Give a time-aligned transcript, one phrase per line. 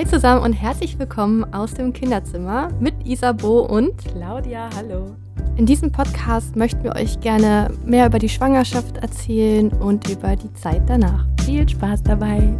[0.00, 4.70] Hi zusammen und herzlich willkommen aus dem Kinderzimmer mit Isabo und Claudia.
[4.74, 5.14] Hallo.
[5.58, 10.50] In diesem Podcast möchten wir euch gerne mehr über die Schwangerschaft erzählen und über die
[10.54, 11.26] Zeit danach.
[11.44, 12.50] Viel Spaß dabei.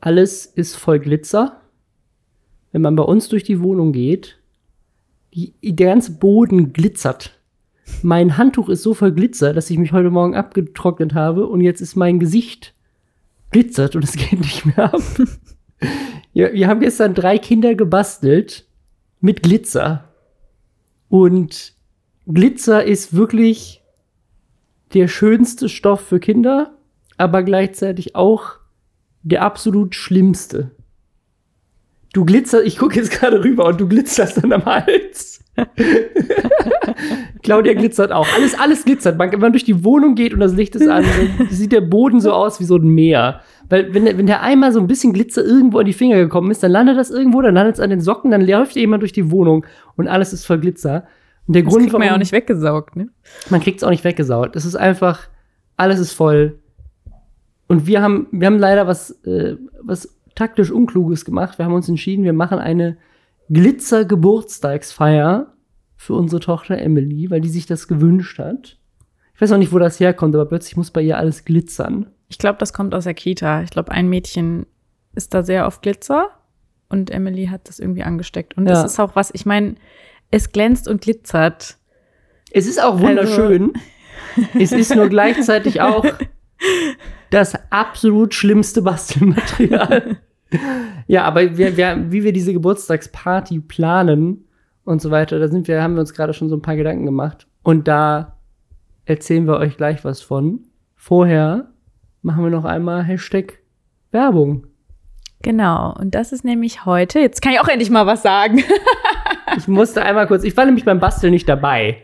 [0.00, 1.60] Alles ist voll Glitzer.
[2.72, 4.42] Wenn man bei uns durch die Wohnung geht,
[5.34, 7.38] die, der ganze Boden glitzert.
[8.02, 11.80] Mein Handtuch ist so voll Glitzer, dass ich mich heute Morgen abgetrocknet habe und jetzt
[11.80, 12.74] ist mein Gesicht
[13.52, 15.02] glitzert und es geht nicht mehr ab.
[16.32, 18.66] ja, wir haben gestern drei Kinder gebastelt
[19.20, 20.08] mit Glitzer.
[21.08, 21.74] Und
[22.26, 23.82] Glitzer ist wirklich
[24.94, 26.76] der schönste Stoff für Kinder,
[27.16, 28.56] aber gleichzeitig auch
[29.22, 30.72] der absolut schlimmste.
[32.12, 35.42] Du glitzerst, ich gucke jetzt gerade rüber und du glitzerst dann am Hals.
[37.42, 38.26] Claudia glitzert auch.
[38.34, 39.18] Alles, alles glitzert.
[39.18, 41.04] Man, wenn man durch die Wohnung geht und das Licht ist an,
[41.50, 43.40] sieht der Boden so aus wie so ein Meer.
[43.68, 46.62] Weil wenn, wenn der einmal so ein bisschen Glitzer irgendwo an die Finger gekommen ist,
[46.62, 49.30] dann landet das irgendwo, dann landet es an den Socken, dann läuft jemand durch die
[49.30, 49.64] Wohnung
[49.96, 51.04] und alles ist voll Glitzer.
[51.46, 53.08] Und der das Grund, kriegt man ja auch nicht weggesaugt, ne?
[53.50, 54.54] Man kriegt es auch nicht weggesaugt.
[54.56, 55.28] Es ist einfach,
[55.76, 56.58] alles ist voll.
[57.66, 61.58] Und wir haben, wir haben leider was, äh, was taktisch Unkluges gemacht.
[61.58, 62.96] Wir haben uns entschieden, wir machen eine
[63.50, 65.52] Glitzer-Geburtstagsfeier
[65.96, 68.78] für unsere Tochter Emily, weil die sich das gewünscht hat.
[69.34, 72.06] Ich weiß auch nicht, wo das herkommt, aber plötzlich muss bei ihr alles glitzern.
[72.28, 73.62] Ich glaube, das kommt aus der Kita.
[73.62, 74.66] Ich glaube, ein Mädchen
[75.14, 76.30] ist da sehr auf Glitzer
[76.88, 78.56] und Emily hat das irgendwie angesteckt.
[78.56, 78.74] Und ja.
[78.74, 79.76] das ist auch was, ich meine,
[80.30, 81.76] es glänzt und glitzert.
[82.50, 83.72] Es ist auch wunderschön.
[84.36, 84.48] Also.
[84.58, 86.04] es ist nur gleichzeitig auch
[87.32, 90.18] das absolut schlimmste Bastelmaterial.
[91.06, 94.44] ja, aber wir, wir, wie wir diese Geburtstagsparty planen,
[94.84, 95.38] und so weiter.
[95.38, 97.46] Da sind wir, haben wir uns gerade schon so ein paar Gedanken gemacht.
[97.62, 98.38] Und da
[99.04, 100.60] erzählen wir euch gleich was von.
[100.94, 101.68] Vorher
[102.22, 103.58] machen wir noch einmal Hashtag
[104.10, 104.66] Werbung.
[105.42, 107.18] Genau, und das ist nämlich heute.
[107.18, 108.62] Jetzt kann ich auch endlich mal was sagen.
[109.56, 111.96] ich musste einmal kurz, ich war nämlich beim Basteln nicht dabei,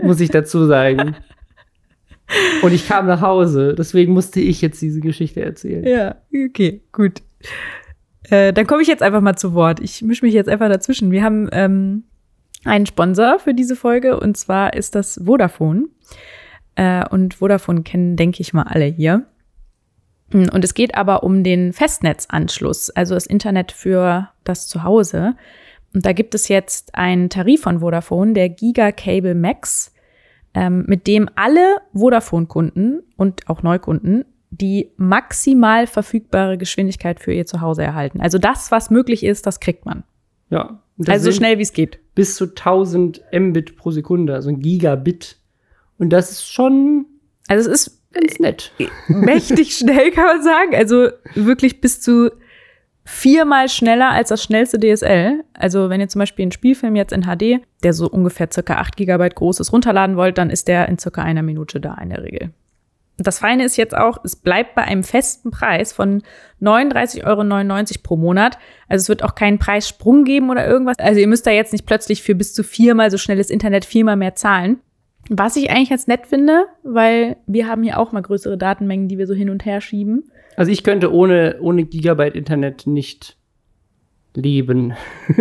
[0.00, 1.16] muss ich dazu sagen.
[2.62, 5.84] Und ich kam nach Hause, deswegen musste ich jetzt diese Geschichte erzählen.
[5.86, 6.16] Ja,
[6.48, 7.22] okay, gut.
[8.24, 9.80] Äh, dann komme ich jetzt einfach mal zu Wort.
[9.80, 11.10] Ich mische mich jetzt einfach dazwischen.
[11.10, 12.04] Wir haben ähm,
[12.64, 15.86] einen Sponsor für diese Folge und zwar ist das Vodafone.
[16.76, 19.26] Äh, und Vodafone kennen, denke ich mal, alle hier.
[20.32, 25.34] Und es geht aber um den Festnetzanschluss, also das Internet für das Zuhause.
[25.94, 29.91] Und da gibt es jetzt einen Tarif von Vodafone, der Giga Cable Max,
[30.54, 37.82] ähm, mit dem alle Vodafone-Kunden und auch Neukunden die maximal verfügbare Geschwindigkeit für ihr Zuhause
[37.82, 38.20] erhalten.
[38.20, 40.04] Also das, was möglich ist, das kriegt man.
[40.50, 40.82] Ja.
[41.06, 41.98] Also so schnell wie es geht.
[42.14, 45.38] Bis zu 1000 Mbit pro Sekunde, also ein Gigabit.
[45.98, 47.06] Und das ist schon.
[47.48, 48.72] Also es ist ganz nett.
[49.08, 50.74] Mächtig schnell, kann man sagen.
[50.74, 52.30] Also wirklich bis zu
[53.04, 55.44] viermal schneller als das schnellste DSL.
[55.54, 58.96] Also wenn ihr zum Beispiel einen Spielfilm jetzt in HD, der so ungefähr circa 8
[58.96, 62.22] Gigabyte groß ist, runterladen wollt, dann ist der in circa einer Minute da in der
[62.22, 62.52] Regel.
[63.18, 66.22] Das Feine ist jetzt auch, es bleibt bei einem festen Preis von
[66.60, 68.58] 39,99 Euro pro Monat.
[68.88, 70.98] Also es wird auch keinen Preissprung geben oder irgendwas.
[70.98, 74.16] Also ihr müsst da jetzt nicht plötzlich für bis zu viermal so schnelles Internet viermal
[74.16, 74.80] mehr zahlen.
[75.28, 79.18] Was ich eigentlich ganz nett finde, weil wir haben hier auch mal größere Datenmengen, die
[79.18, 80.24] wir so hin und her schieben.
[80.56, 83.36] Also ich könnte ohne, ohne Gigabyte Internet nicht
[84.34, 84.94] leben.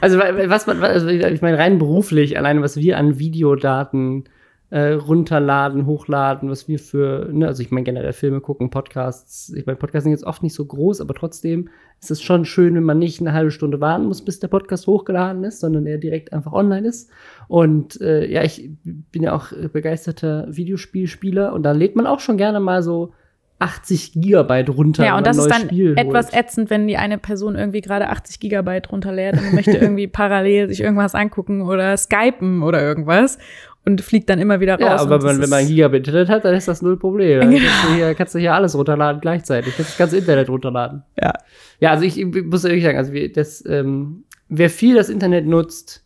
[0.00, 4.24] also was man, also ich meine rein beruflich, alleine was wir an Videodaten
[4.70, 9.64] äh, runterladen, hochladen, was wir für, ne, also ich meine generell Filme gucken, Podcasts, ich
[9.64, 11.68] meine, Podcasts sind jetzt oft nicht so groß, aber trotzdem
[12.00, 14.86] ist es schon schön, wenn man nicht eine halbe Stunde warten muss, bis der Podcast
[14.86, 17.10] hochgeladen ist, sondern er direkt einfach online ist.
[17.46, 22.36] Und äh, ja, ich bin ja auch begeisterter Videospielspieler und da lädt man auch schon
[22.36, 23.12] gerne mal so
[23.58, 25.04] 80 Gigabyte runter.
[25.04, 26.44] Ja, und das ist dann Spiel etwas holt.
[26.44, 30.80] ätzend, wenn die eine Person irgendwie gerade 80 Gigabyte runterlädt und möchte irgendwie parallel sich
[30.80, 33.38] irgendwas angucken oder skypen oder irgendwas
[33.86, 34.80] und fliegt dann immer wieder raus.
[34.80, 37.40] Ja, aber wenn, wenn man ein Gigabit Internet hat, dann ist das null Problem.
[37.40, 39.76] Dann kannst, du hier, kannst du hier alles runterladen gleichzeitig.
[39.76, 41.04] Kannst das ganze Internet runterladen.
[41.22, 41.32] Ja.
[41.78, 46.04] Ja, also ich, ich muss ehrlich sagen, also das, ähm, wer viel das Internet nutzt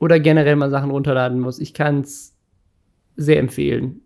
[0.00, 2.34] oder generell mal Sachen runterladen muss, ich kann es
[3.14, 4.00] sehr empfehlen,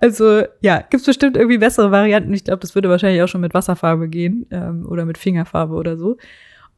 [0.00, 2.32] also, ja, gibt's bestimmt irgendwie bessere Varianten.
[2.32, 5.96] Ich glaube, das würde wahrscheinlich auch schon mit Wasserfarbe gehen ähm, oder mit Fingerfarbe oder
[5.96, 6.16] so.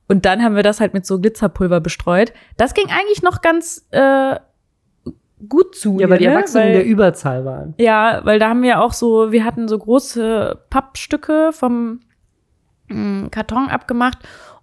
[0.08, 2.32] Und dann haben wir das halt mit so Glitzerpulver bestreut.
[2.56, 4.36] Das ging eigentlich noch ganz äh,
[5.48, 5.98] gut zu.
[5.98, 6.32] Ja, weil die ne?
[6.32, 7.74] Erwachsenen weil, in der Überzahl waren.
[7.78, 12.00] Ja, weil da haben wir auch so, wir hatten so große Pappstücke vom
[12.88, 14.18] mh, Karton abgemacht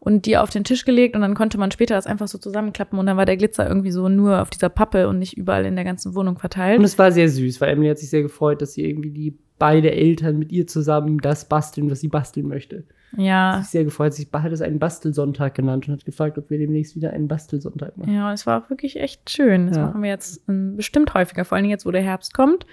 [0.05, 2.99] und die auf den Tisch gelegt und dann konnte man später das einfach so zusammenklappen
[2.99, 5.75] und dann war der Glitzer irgendwie so nur auf dieser Pappe und nicht überall in
[5.75, 6.77] der ganzen Wohnung verteilt.
[6.79, 9.37] Und es war sehr süß, weil Emily hat sich sehr gefreut, dass sie irgendwie die
[9.59, 12.83] beide Eltern mit ihr zusammen das basteln, was sie basteln möchte.
[13.15, 13.53] Ja.
[13.57, 14.13] Sie sich sehr gefreut.
[14.13, 17.95] Sie hat es einen Bastelsonntag genannt und hat gefragt, ob wir demnächst wieder einen Bastelsonntag
[17.97, 18.13] machen.
[18.13, 19.67] Ja, es war auch wirklich echt schön.
[19.67, 19.85] Das Ja.
[19.85, 22.65] machen wir jetzt ähm, bestimmt häufiger, vor allen Dingen jetzt, wo der Herbst kommt.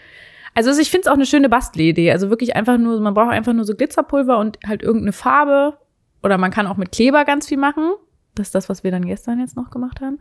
[0.57, 2.11] Also ich finde es auch eine schöne Bastelidee.
[2.11, 5.75] Also wirklich einfach nur, man braucht einfach nur so Glitzerpulver und halt irgendeine Farbe.
[6.23, 7.93] Oder man kann auch mit Kleber ganz viel machen.
[8.35, 10.19] Das ist das, was wir dann gestern jetzt noch gemacht haben.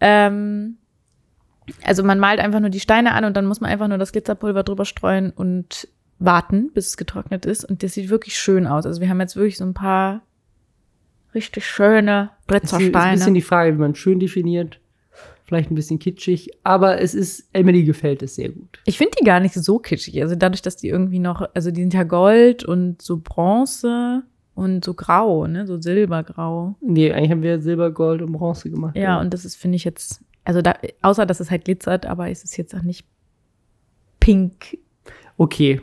[0.00, 0.78] Ähm,
[1.84, 4.12] also man malt einfach nur die Steine an und dann muss man einfach nur das
[4.12, 5.88] Glitzerpulver drüber streuen und
[6.18, 7.64] warten, bis es getrocknet ist.
[7.64, 8.86] Und das sieht wirklich schön aus.
[8.86, 10.22] Also wir haben jetzt wirklich so ein paar
[11.34, 13.32] richtig schöne Es ist ein bisschen Glitzersteine.
[13.34, 14.78] die Frage, wie man schön definiert.
[15.44, 18.80] Vielleicht ein bisschen kitschig, aber es ist, Emily gefällt es sehr gut.
[18.86, 20.22] Ich finde die gar nicht so kitschig.
[20.22, 24.22] Also dadurch, dass die irgendwie noch, also die sind ja Gold und so Bronze
[24.54, 26.76] und so grau, ne, so silbergrau.
[26.80, 28.96] Nee, eigentlich haben wir Silber, Gold und Bronze gemacht.
[28.96, 32.30] Ja, und das ist, finde ich jetzt, also da, außer dass es halt glitzert, aber
[32.30, 33.06] es ist jetzt auch nicht
[34.20, 34.78] pink,
[35.36, 35.80] Okay.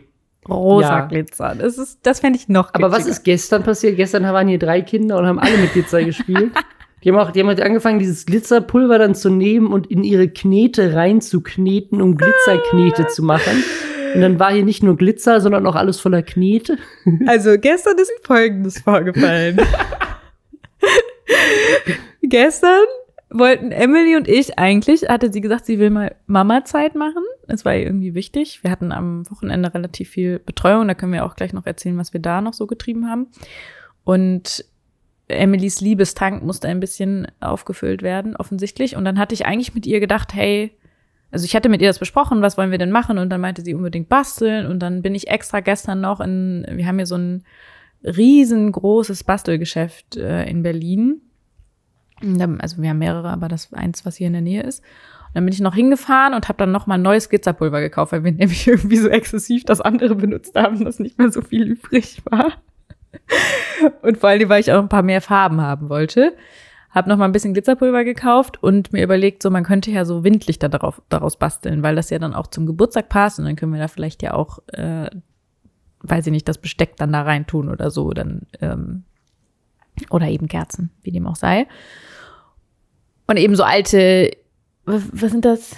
[0.47, 1.05] rosa Ja.
[1.05, 1.55] Glitzer.
[1.55, 3.97] Das ist, das fände ich noch Aber was ist gestern passiert?
[3.97, 6.51] Gestern waren hier drei Kinder und haben alle mit Glitzer gespielt.
[7.03, 10.27] Die haben auch, die haben halt angefangen, dieses Glitzerpulver dann zu nehmen und in ihre
[10.27, 13.63] Knete reinzukneten, um Glitzerknete zu machen.
[14.15, 16.77] Und dann war hier nicht nur Glitzer, sondern auch alles voller Knete.
[17.27, 19.59] Also gestern ist Folgendes vorgefallen.
[22.21, 22.85] gestern
[23.29, 27.23] wollten Emily und ich eigentlich, hatte sie gesagt, sie will mal Mama-Zeit machen.
[27.47, 28.63] Das war ihr irgendwie wichtig.
[28.63, 30.87] Wir hatten am Wochenende relativ viel Betreuung.
[30.87, 33.27] Da können wir auch gleich noch erzählen, was wir da noch so getrieben haben.
[34.03, 34.65] Und
[35.27, 38.95] Emilys Liebestank musste ein bisschen aufgefüllt werden, offensichtlich.
[38.95, 40.71] Und dann hatte ich eigentlich mit ihr gedacht, hey,
[41.31, 43.17] also ich hatte mit ihr das besprochen, was wollen wir denn machen?
[43.17, 44.65] Und dann meinte sie unbedingt basteln.
[44.65, 47.43] Und dann bin ich extra gestern noch in, wir haben hier so ein
[48.03, 51.21] riesengroßes Bastelgeschäft äh, in Berlin.
[52.59, 54.79] Also wir haben mehrere, aber das eins, was hier in der Nähe ist.
[54.79, 58.23] Und dann bin ich noch hingefahren und habe dann noch mal neues Glitzerpulver gekauft, weil
[58.23, 62.21] wir nämlich irgendwie so exzessiv das andere benutzt haben, dass nicht mehr so viel übrig
[62.25, 62.53] war.
[64.01, 66.35] Und vor allem, weil ich auch ein paar mehr Farben haben wollte.
[66.91, 70.23] Hab noch mal ein bisschen Glitzerpulver gekauft und mir überlegt, so man könnte ja so
[70.23, 73.73] Windlichter darauf, daraus basteln, weil das ja dann auch zum Geburtstag passt und dann können
[73.73, 75.09] wir da vielleicht ja auch, äh,
[76.01, 79.03] weiß ich nicht, das Besteck dann da rein tun oder so, dann ähm,
[80.09, 81.67] oder eben Kerzen, wie dem auch sei.
[83.27, 84.31] Und eben so alte,
[84.85, 85.75] was, was sind das?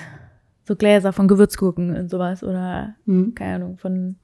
[0.64, 3.36] So Gläser von Gewürzgurken und sowas oder Hm.
[3.36, 4.16] keine Ahnung von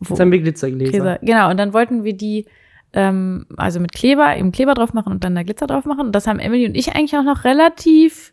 [0.00, 0.90] Jetzt haben wir Glitzergläser.
[0.90, 1.18] Gläser.
[1.22, 2.46] Genau, und dann wollten wir die
[2.92, 6.06] ähm, also mit Kleber, eben Kleber drauf machen und dann da Glitzer drauf machen.
[6.06, 8.32] Und das haben Emily und ich eigentlich auch noch relativ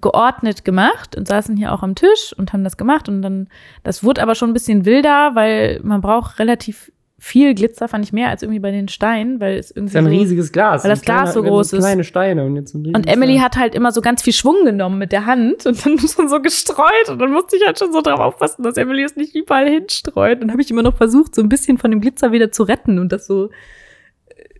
[0.00, 3.08] geordnet gemacht und saßen hier auch am Tisch und haben das gemacht.
[3.08, 3.48] Und dann,
[3.82, 6.90] das wurde aber schon ein bisschen wilder, weil man braucht relativ
[7.24, 9.94] viel Glitzer, fand ich mehr als irgendwie bei den Steinen, weil es Das irgendwie ist
[9.94, 10.82] ja ein so, riesiges Glas.
[10.82, 11.78] weil das Ein kleiner- Glas so groß ist.
[11.78, 13.44] kleine Steine und jetzt so ein Und Emily Glas.
[13.44, 16.40] hat halt immer so ganz viel Schwung genommen mit der Hand und dann schon so
[16.42, 19.68] gestreut und dann musste ich halt schon so drauf aufpassen, dass Emily es nicht überall
[19.68, 20.42] hinstreut.
[20.42, 22.98] Dann habe ich immer noch versucht, so ein bisschen von dem Glitzer wieder zu retten
[22.98, 23.50] und das so äh,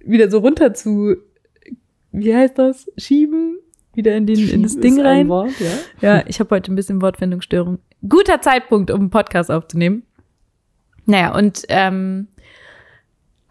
[0.05, 1.17] wieder so runter zu
[2.13, 2.87] wie heißt das?
[2.97, 3.59] Schieben
[3.95, 5.29] wieder in, den, in das Ding ist ein rein.
[5.29, 5.51] Wort,
[6.01, 6.17] ja?
[6.19, 7.79] Ja, ich habe heute ein bisschen Wortfindungsstörung.
[8.09, 10.05] Guter Zeitpunkt, um einen Podcast aufzunehmen.
[11.07, 12.29] Naja, und ähm,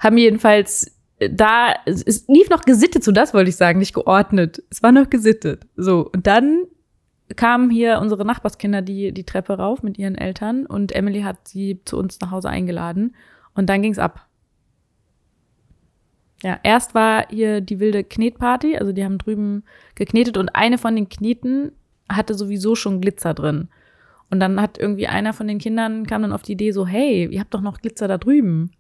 [0.02, 4.62] haben jedenfalls äh, da, es, lief noch gesittet, so das wollte ich sagen, nicht geordnet.
[4.70, 5.66] Es war noch gesittet.
[5.78, 6.66] So, und dann
[7.38, 11.80] kamen hier unsere Nachbarskinder die, die Treppe rauf mit ihren Eltern und Emily hat sie
[11.86, 13.16] zu uns nach Hause eingeladen
[13.54, 14.28] und dann ging's ab.
[16.44, 19.64] Ja, erst war hier die wilde Knetparty, also die haben drüben
[19.96, 21.72] geknetet und eine von den Kneten
[22.10, 23.70] hatte sowieso schon Glitzer drin.
[24.32, 27.28] Und dann hat irgendwie einer von den Kindern kam dann auf die Idee so, hey,
[27.30, 28.72] ihr habt doch noch Glitzer da drüben.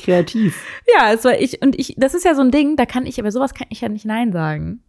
[0.00, 0.64] Kreativ.
[0.96, 3.20] Ja, es war ich und ich, das ist ja so ein Ding, da kann ich,
[3.20, 4.82] aber sowas kann ich ja nicht Nein sagen.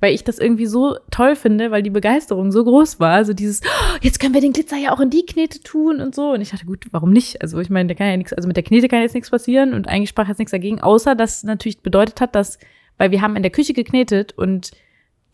[0.00, 3.14] Weil ich das irgendwie so toll finde, weil die Begeisterung so groß war.
[3.14, 6.14] Also dieses, "Oh, jetzt können wir den Glitzer ja auch in die Knete tun und
[6.14, 6.30] so.
[6.30, 7.42] Und ich dachte, gut, warum nicht?
[7.42, 9.74] Also ich meine, da kann ja nichts, also mit der Knete kann jetzt nichts passieren
[9.74, 12.60] und eigentlich sprach jetzt nichts dagegen, außer dass natürlich bedeutet hat, dass,
[12.96, 14.70] weil wir haben in der Küche geknetet und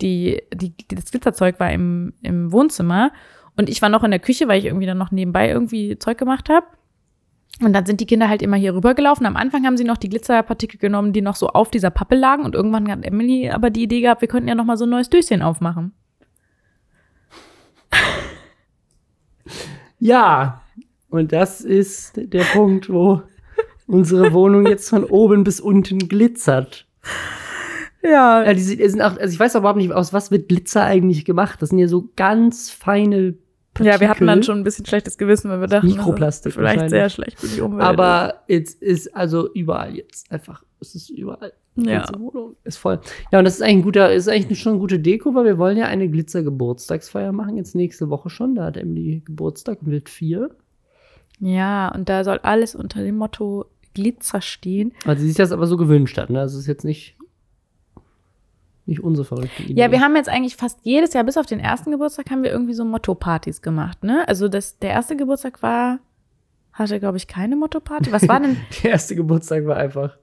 [0.01, 3.13] die, die, das Glitzerzeug war im, im Wohnzimmer
[3.57, 6.19] und ich war noch in der Küche, weil ich irgendwie dann noch nebenbei irgendwie Zeug
[6.19, 6.67] gemacht habe.
[7.61, 9.27] Und dann sind die Kinder halt immer hier rübergelaufen.
[9.27, 12.45] Am Anfang haben sie noch die Glitzerpartikel genommen, die noch so auf dieser Pappe lagen.
[12.45, 14.91] Und irgendwann hat Emily aber die Idee gehabt, wir könnten ja noch mal so ein
[14.91, 15.93] neues Döschen aufmachen.
[20.01, 20.61] Ja,
[21.09, 23.23] und das ist der Punkt, wo
[23.87, 26.87] unsere Wohnung jetzt von oben bis unten glitzert.
[28.03, 28.45] Ja.
[28.45, 31.25] Ja, die sind, auch, also ich weiß auch überhaupt nicht, aus was wird Glitzer eigentlich
[31.25, 31.63] gemacht.
[31.63, 33.35] Das sind ja so ganz feine
[33.75, 33.95] Partikel.
[33.95, 36.61] Ja, wir hatten dann schon ein bisschen schlechtes Gewissen, weil wir dachten, Mikroplastik das ist
[36.61, 37.83] vielleicht sehr schlecht für die Umwelt.
[37.83, 41.53] Aber es ist also überall jetzt einfach, es ist überall.
[41.77, 42.07] Ja.
[42.17, 43.01] Wohnung ist voll.
[43.33, 45.59] Ja, und das ist eigentlich ein guter, ist eigentlich schon eine gute Deko, weil wir
[45.59, 48.55] wollen ja eine Glitzer-Geburtstagsfeier machen, jetzt nächste Woche schon.
[48.55, 50.51] Da hat Emily Geburtstag und wird vier.
[51.41, 54.93] ja, und da soll alles unter dem Motto Glitzer stehen.
[55.05, 56.41] Also sie sich das aber so gewünscht hat, ne?
[56.41, 57.17] Also es ist jetzt nicht,
[58.87, 59.81] nicht unsere verrückte Idee.
[59.81, 62.51] Ja, wir haben jetzt eigentlich fast jedes Jahr, bis auf den ersten Geburtstag, haben wir
[62.51, 64.27] irgendwie so Motto-Partys gemacht, ne?
[64.29, 66.01] Also das, der erste Geburtstag war,
[66.73, 68.13] hatte, glaube ich, keine Motto-Party.
[68.13, 70.19] Was war denn Der erste Geburtstag war einfach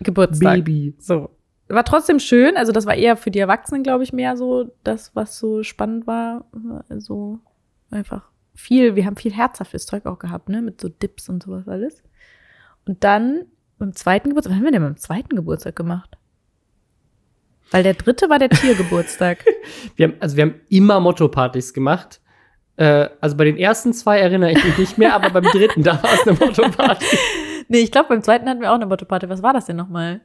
[0.00, 0.64] Geburtstag?
[0.64, 0.94] Baby.
[0.98, 1.30] So.
[1.68, 2.56] War trotzdem schön.
[2.56, 6.06] Also, das war eher für die Erwachsenen, glaube ich, mehr so das, was so spannend
[6.08, 6.44] war.
[6.98, 7.38] So
[7.90, 10.62] einfach viel, wir haben viel herzhaftes Zeug auch gehabt, ne?
[10.62, 12.02] Mit so Dips und sowas alles.
[12.86, 13.44] Und dann
[13.78, 16.18] beim zweiten Geburtstag, was haben wir denn beim zweiten Geburtstag gemacht?
[17.70, 19.44] Weil der dritte war der Tiergeburtstag.
[19.96, 22.20] Wir haben, also wir haben immer Motto-Partys gemacht.
[22.76, 26.02] Äh, also bei den ersten zwei erinnere ich mich nicht mehr, aber beim dritten, da
[26.02, 27.04] war es eine Motto-Party.
[27.68, 29.28] nee, ich glaube, beim zweiten hatten wir auch eine Motto-Party.
[29.28, 30.20] Was war das denn nochmal?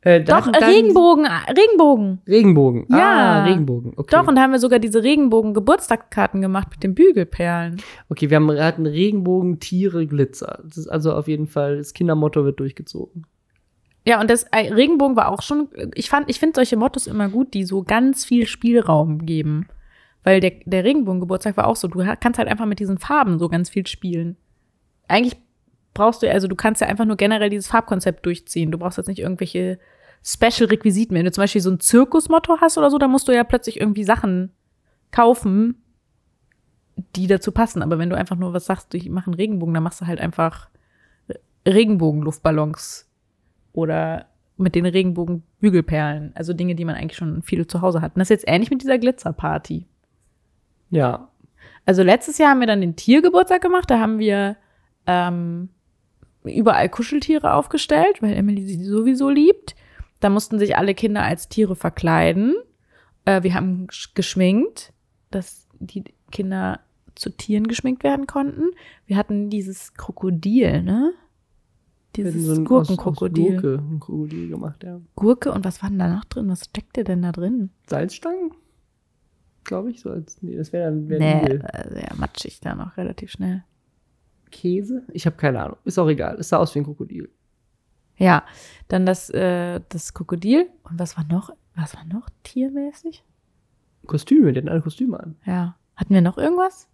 [0.00, 2.20] Äh, Doch, äh, dann- Regenbogen, äh, Regenbogen.
[2.26, 2.86] Regenbogen.
[2.90, 2.98] Ja.
[2.98, 3.92] Ah, Regenbogen.
[3.96, 4.16] Okay.
[4.16, 7.80] Doch, und da haben wir sogar diese Regenbogen-Geburtstagskarten gemacht mit den Bügelperlen.
[8.10, 10.60] Okay, wir haben, hatten Regenbogen, Tiere, Glitzer.
[10.64, 13.26] Das ist also auf jeden Fall, das Kindermotto wird durchgezogen.
[14.06, 17.28] Ja, und das äh, Regenbogen war auch schon, ich fand, ich finde solche Mottos immer
[17.28, 19.68] gut, die so ganz viel Spielraum geben.
[20.22, 23.48] Weil der, der Regenbogen-Geburtstag war auch so, du kannst halt einfach mit diesen Farben so
[23.48, 24.36] ganz viel spielen.
[25.08, 25.36] Eigentlich
[25.94, 28.70] brauchst du, also du kannst ja einfach nur generell dieses Farbkonzept durchziehen.
[28.70, 29.78] Du brauchst jetzt nicht irgendwelche
[30.22, 31.14] Special-Requisiten.
[31.14, 33.80] Wenn du zum Beispiel so ein Zirkusmotto hast oder so, dann musst du ja plötzlich
[33.80, 34.50] irgendwie Sachen
[35.12, 35.82] kaufen,
[37.16, 37.82] die dazu passen.
[37.82, 40.20] Aber wenn du einfach nur was sagst, ich mache einen Regenbogen, dann machst du halt
[40.20, 40.68] einfach
[41.66, 43.10] Regenbogen-Luftballons
[43.74, 44.26] oder
[44.56, 46.32] mit den Regenbogen-Bügelperlen.
[46.34, 48.14] Also Dinge, die man eigentlich schon viel zu Hause hat.
[48.14, 49.86] Und das ist jetzt ähnlich mit dieser Glitzerparty.
[50.90, 51.28] Ja.
[51.84, 53.90] Also letztes Jahr haben wir dann den Tiergeburtstag gemacht.
[53.90, 54.56] Da haben wir
[55.06, 55.68] ähm,
[56.44, 59.74] überall Kuscheltiere aufgestellt, weil Emily sie sowieso liebt.
[60.20, 62.54] Da mussten sich alle Kinder als Tiere verkleiden.
[63.24, 64.92] Äh, wir haben sch- geschminkt,
[65.30, 66.80] dass die Kinder
[67.16, 68.70] zu Tieren geschminkt werden konnten.
[69.06, 71.12] Wir hatten dieses Krokodil, ne?
[72.22, 73.60] Dieses so Gurkenkrokodil.
[73.60, 75.00] Gurke, ein Krokodil gemacht, ja.
[75.16, 76.48] Gurke und was war denn da noch drin?
[76.48, 77.70] Was steckte denn da drin?
[77.88, 78.52] Salzstangen?
[79.64, 80.40] Glaube ich, so als.
[80.42, 81.64] Nee, das wäre dann wär nee, Nudel.
[81.72, 83.64] äh, sehr matschig da noch relativ schnell.
[84.50, 85.02] Käse?
[85.12, 85.78] Ich habe keine Ahnung.
[85.84, 86.36] Ist auch egal.
[86.38, 87.28] Es sah aus wie ein Krokodil.
[88.16, 88.44] Ja,
[88.88, 90.68] dann das, äh, das Krokodil.
[90.84, 91.50] Und was war noch?
[91.74, 93.24] Was war noch tiermäßig?
[94.06, 95.36] Kostüme, die hatten alle Kostüme an.
[95.44, 95.76] Ja.
[95.96, 96.86] Hatten wir noch irgendwas?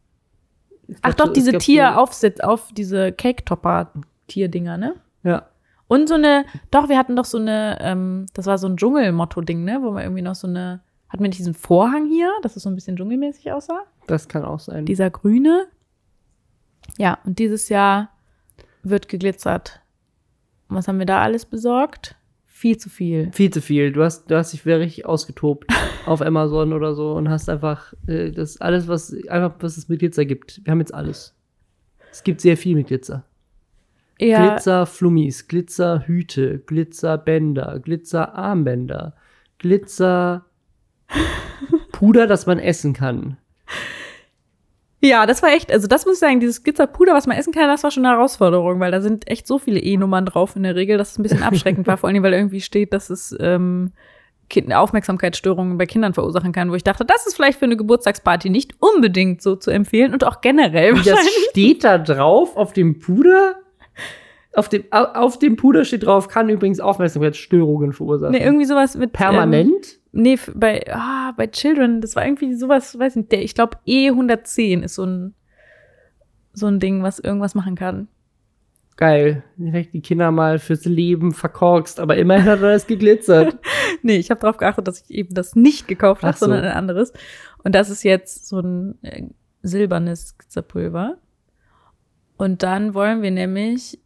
[1.02, 4.94] Ach doch, so- es diese so- Tieraufsitz auf diese Cake-Topper-Tierdinger, ne?
[5.22, 5.46] Ja.
[5.88, 9.64] Und so eine, doch, wir hatten doch so eine, ähm, das war so ein Dschungel-Motto-Ding,
[9.64, 9.80] ne?
[9.82, 12.68] Wo wir irgendwie noch so eine, hatten wir nicht diesen Vorhang hier, dass es so
[12.70, 13.82] ein bisschen dschungelmäßig aussah?
[14.06, 14.86] Das kann auch sein.
[14.86, 15.66] Dieser grüne.
[16.96, 18.10] Ja, und dieses Jahr
[18.82, 19.80] wird geglitzert.
[20.68, 22.14] Und was haben wir da alles besorgt?
[22.46, 23.30] Viel zu viel.
[23.32, 23.90] Viel zu viel.
[23.90, 25.66] Du hast, du hast dich wirklich ausgetobt
[26.06, 29.98] auf Amazon oder so und hast einfach äh, das alles, was einfach was es mit
[29.98, 30.60] Glitzer gibt.
[30.64, 31.34] Wir haben jetzt alles.
[32.12, 33.24] Es gibt sehr viel mit Glitzer.
[34.20, 34.50] Ja.
[34.50, 39.14] Glitzerflummis, Glitzerhüte, Glitzerbänder, Glitzerarmbänder,
[39.58, 40.44] Glitzer
[41.92, 43.38] Puder, das man essen kann.
[45.02, 47.68] Ja, das war echt, also das muss ich sagen, dieses Glitzerpuder, was man essen kann,
[47.68, 50.76] das war schon eine Herausforderung, weil da sind echt so viele E-Nummern drauf in der
[50.76, 53.92] Regel, dass es ein bisschen abschreckend war, vor allem, weil irgendwie steht, dass es ähm,
[54.70, 58.74] Aufmerksamkeitsstörungen bei Kindern verursachen kann, wo ich dachte, das ist vielleicht für eine Geburtstagsparty nicht
[58.80, 63.56] unbedingt so zu empfehlen und auch generell das steht da drauf auf dem Puder?
[64.54, 68.32] Auf dem, au- auf dem Puder steht drauf, kann übrigens Aufmerksamkeitsstörungen verursachen.
[68.32, 69.10] Nee, irgendwie sowas mit.
[69.10, 70.00] Ähm, Permanent?
[70.12, 73.78] nee, f- bei, ah, bei Children, das war irgendwie sowas, weiß nicht, der, ich glaube,
[73.86, 75.34] E110 ist so ein,
[76.52, 78.08] so ein Ding, was irgendwas machen kann.
[78.96, 79.44] Geil.
[79.56, 83.58] Direkt die Kinder mal fürs Leben verkorkst, aber immerhin hat er es geglitzert.
[84.02, 86.46] Nee, ich habe darauf geachtet, dass ich eben das nicht gekauft habe, so.
[86.46, 87.12] sondern ein anderes.
[87.64, 89.24] Und das ist jetzt so ein äh,
[89.62, 91.18] silbernes Glitzerpulver.
[92.38, 93.98] Und dann wollen wir nämlich,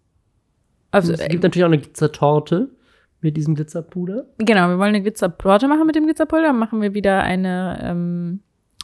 [0.95, 2.71] also es äh, gibt natürlich auch eine Glitzertorte
[3.21, 4.27] mit diesem Glitzerpuder.
[4.39, 6.49] genau, wir wollen eine Glitzertorte machen mit dem Glitzerpulver.
[6.49, 8.41] Dann machen wir wieder eine, ähm,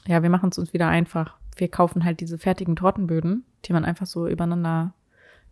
[0.06, 1.36] ja, wir machen es uns wieder einfach.
[1.56, 4.94] Wir kaufen halt diese fertigen Tortenböden, die man einfach so übereinander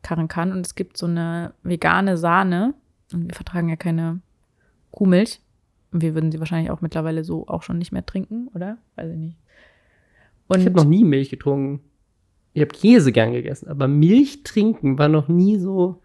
[0.03, 0.53] karren kann.
[0.53, 2.75] Und es gibt so eine vegane Sahne.
[3.13, 4.21] Und wir vertragen ja keine
[4.91, 5.41] Kuhmilch.
[5.93, 8.79] Und wir würden sie wahrscheinlich auch mittlerweile so auch schon nicht mehr trinken, oder?
[8.97, 9.37] Weiß ich nicht.
[10.49, 11.81] Und ich habe noch nie Milch getrunken.
[12.53, 16.01] Ich habe Käse gern gegessen, aber Milch trinken war noch nie so,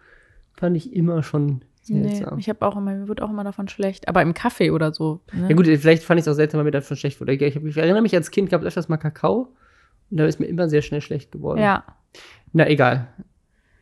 [0.63, 2.39] fand ich immer schon nee, seltsam.
[2.39, 4.07] ich habe auch immer, mir wird auch immer davon schlecht.
[4.07, 5.19] Aber im Kaffee oder so.
[5.33, 5.49] Ne?
[5.49, 7.33] ja gut, vielleicht fand ich es auch seltsam, weil mir davon schlecht wurde.
[7.33, 9.49] Ich, ich, ich erinnere mich als Kind, gab es öfters mal Kakao
[10.09, 11.59] und da ist mir immer sehr schnell schlecht geworden.
[11.59, 11.83] Ja.
[12.53, 13.09] Na egal.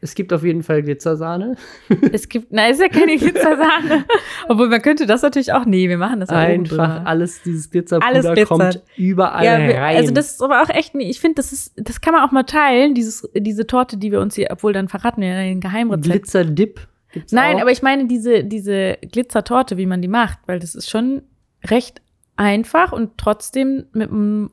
[0.03, 1.55] Es gibt auf jeden Fall Glitzersahne.
[2.11, 4.05] Es gibt, na, ist ja keine Glitzersahne.
[4.49, 8.25] Obwohl, man könnte das natürlich auch, nee, wir machen das Einfach alles, dieses Glitzerpuder Alles
[8.25, 8.47] glitzert.
[8.47, 9.97] kommt überall Ja, wir, rein.
[9.97, 12.43] also das ist aber auch echt, ich finde, das ist, das kann man auch mal
[12.43, 16.03] teilen, dieses, diese Torte, die wir uns hier, obwohl dann verraten wir den Geheimrezept.
[16.05, 17.61] Glitzerdip gibt's Nein, auch.
[17.61, 21.21] aber ich meine diese, diese Glitzertorte, wie man die macht, weil das ist schon
[21.65, 22.01] recht
[22.37, 24.49] einfach und trotzdem mit einem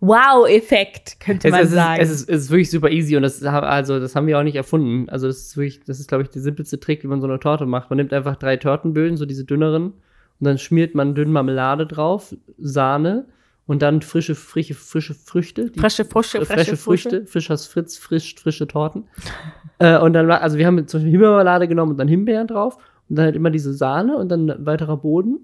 [0.00, 2.02] Wow-Effekt, könnte es, man es, ist, sagen.
[2.02, 4.56] es, ist, es ist wirklich super easy und das, also, das haben wir auch nicht
[4.56, 5.08] erfunden.
[5.10, 7.38] Also das ist wirklich, das ist, glaube ich, der simpelste Trick, wie man so eine
[7.38, 7.90] Torte macht.
[7.90, 9.92] Man nimmt einfach drei Tortenböden, so diese dünneren,
[10.40, 13.26] und dann schmiert man dünn Marmelade drauf, Sahne
[13.66, 15.70] und dann frische, frische, frische Früchte.
[15.76, 19.04] Frische Früchte, frische, frische Früchte, Fischers Fritz, frisch, frische Torten.
[19.78, 23.16] äh, und dann, also wir haben zum Beispiel Himbeermarmelade genommen und dann Himbeeren drauf und
[23.16, 25.40] dann halt immer diese Sahne und dann ein weiterer Boden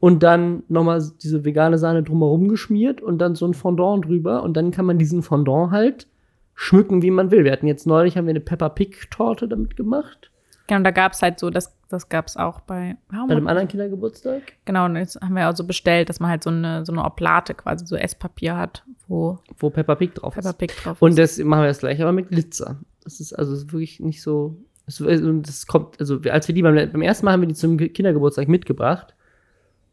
[0.00, 4.56] und dann nochmal diese vegane Sahne drumherum geschmiert und dann so ein Fondant drüber und
[4.56, 6.06] dann kann man diesen Fondant halt
[6.54, 7.44] schmücken, wie man will.
[7.44, 10.30] Wir hatten jetzt neulich, haben wir eine Peppa Pig Torte damit gemacht,
[10.66, 14.42] genau, da gab's halt so, das, das gab's auch bei, warum bei einem anderen Kindergeburtstag.
[14.66, 17.04] Genau, und jetzt haben wir auch so bestellt, dass man halt so eine, so eine
[17.04, 20.58] Oblate quasi, so Esspapier hat, wo Wo Peppa Pig drauf Peppa ist.
[20.58, 21.38] Pig drauf Und ist.
[21.38, 22.76] das machen wir das gleiche, aber mit Glitzer.
[23.02, 24.56] Das ist also wirklich nicht so.
[24.86, 27.78] Es, das kommt, also als wir die beim, beim ersten Mal haben wir die zum
[27.78, 29.14] Ge- Kindergeburtstag mitgebracht.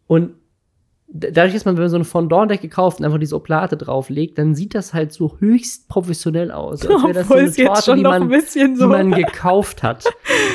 [0.08, 0.32] Und
[1.08, 4.56] dadurch, dass man, wenn man so eine Fondant-Decke kauft und einfach diese Oblate drauflegt, dann
[4.56, 6.86] sieht das halt so höchst professionell aus.
[6.86, 8.74] Als wäre das so Obwohl eine es jetzt Torte, schon die noch man, ein bisschen
[8.74, 8.88] die so.
[8.88, 10.06] man gekauft hat.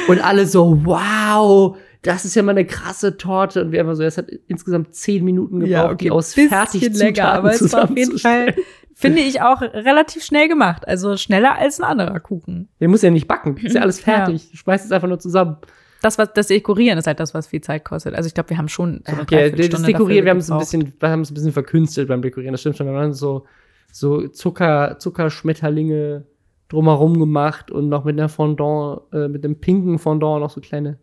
[0.08, 3.64] Und alle so, wow, das ist ja mal eine krasse Torte.
[3.64, 7.52] Und wir einfach so, es hat insgesamt zehn Minuten gebraucht, die aus fertig länger, aber
[7.52, 8.54] es war auf jeden Fall,
[8.94, 10.86] finde ich auch relativ schnell gemacht.
[10.86, 12.68] Also schneller als ein anderer Kuchen.
[12.80, 13.56] Der muss ja nicht backen.
[13.56, 14.50] Ist ja alles fertig.
[14.50, 15.56] Du schmeißt es einfach nur zusammen.
[16.02, 18.14] Das, was, das Dekorieren ist halt das, was viel Zeit kostet.
[18.14, 20.50] Also ich glaube, wir haben schon so eine Okay, das Dreiviertelstunde Dekorieren, wir haben es
[20.50, 22.52] ein bisschen, wir haben es ein bisschen verkünstelt beim Dekorieren.
[22.52, 22.86] Das stimmt schon.
[22.86, 23.46] Wir haben so,
[23.92, 26.24] so Zucker, Zuckerschmetterlinge
[26.70, 30.98] drumherum gemacht und noch mit einer Fondant, äh, mit dem pinken Fondant noch so kleine,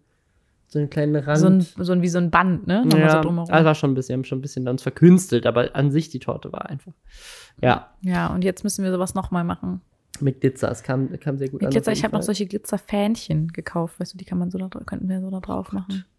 [0.67, 1.37] so einen kleinen Rand.
[1.37, 2.83] So ein, so ein, wie so ein Band, ne?
[2.85, 3.51] Nochmal ja, so drumherum.
[3.51, 6.09] also war schon ein bisschen, wir haben schon ein bisschen uns verkünstelt, aber an sich
[6.09, 6.93] die Torte war einfach.
[7.61, 9.81] Ja, ja, und jetzt müssen wir sowas nochmal machen.
[10.21, 11.71] Mit Glitzer, es kam, kam sehr gut Mit an.
[11.71, 13.99] Glitzer, ich habe noch solche Glitzerfähnchen gekauft.
[13.99, 16.05] Weißt du, die kann man so da, könnten wir so da drauf machen.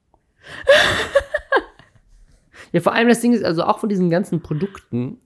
[2.72, 5.18] Ja, vor allem das Ding ist, also auch von diesen ganzen Produkten,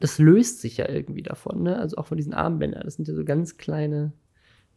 [0.00, 1.78] das löst sich ja irgendwie davon, ne?
[1.78, 4.12] Also auch von diesen Armbändern, das sind ja so ganz kleine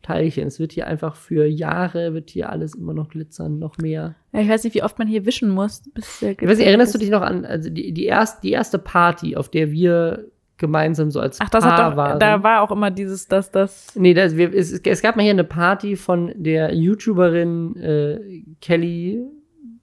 [0.02, 0.48] Teilchen.
[0.48, 4.16] Es wird hier einfach für Jahre, wird hier alles immer noch glitzern, noch mehr.
[4.34, 6.68] Ja, ich weiß nicht, wie oft man hier wischen muss, bis der Ich weiß nicht,
[6.68, 10.30] erinnerst du dich noch an, also die, die, erst, die erste Party, auf der wir
[10.58, 12.20] gemeinsam so als Ach, das Paar hat doch, waren?
[12.20, 13.94] da war auch immer dieses, das, das.
[13.96, 19.22] Nee, das, wir, es, es gab mal hier eine Party von der YouTuberin äh, Kelly,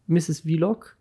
[0.06, 0.40] Mrs.
[0.40, 0.96] Vlog,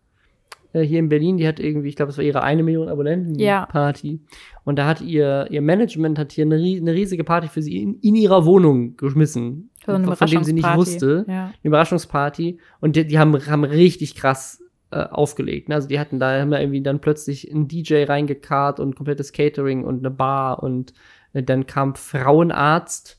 [0.72, 1.36] äh, hier in Berlin.
[1.36, 3.66] Die hat irgendwie, ich glaube, es war ihre eine Million Abonnenten Ja.
[3.66, 4.20] Party.
[4.64, 7.94] Und da hat ihr, ihr Management hat hier eine, eine riesige Party für sie in,
[8.00, 9.70] in ihrer Wohnung geschmissen.
[9.84, 11.24] So von dem sie nicht wusste.
[11.28, 11.44] Ja.
[11.46, 12.58] Eine Überraschungsparty.
[12.80, 14.61] Und die, die haben, haben richtig krass
[14.92, 15.68] äh, aufgelegt.
[15.68, 15.74] Ne?
[15.74, 20.00] Also die hatten da, haben irgendwie dann plötzlich einen DJ reingekarrt und komplettes Catering und
[20.00, 20.92] eine Bar und
[21.32, 23.18] äh, dann kam Frauenarzt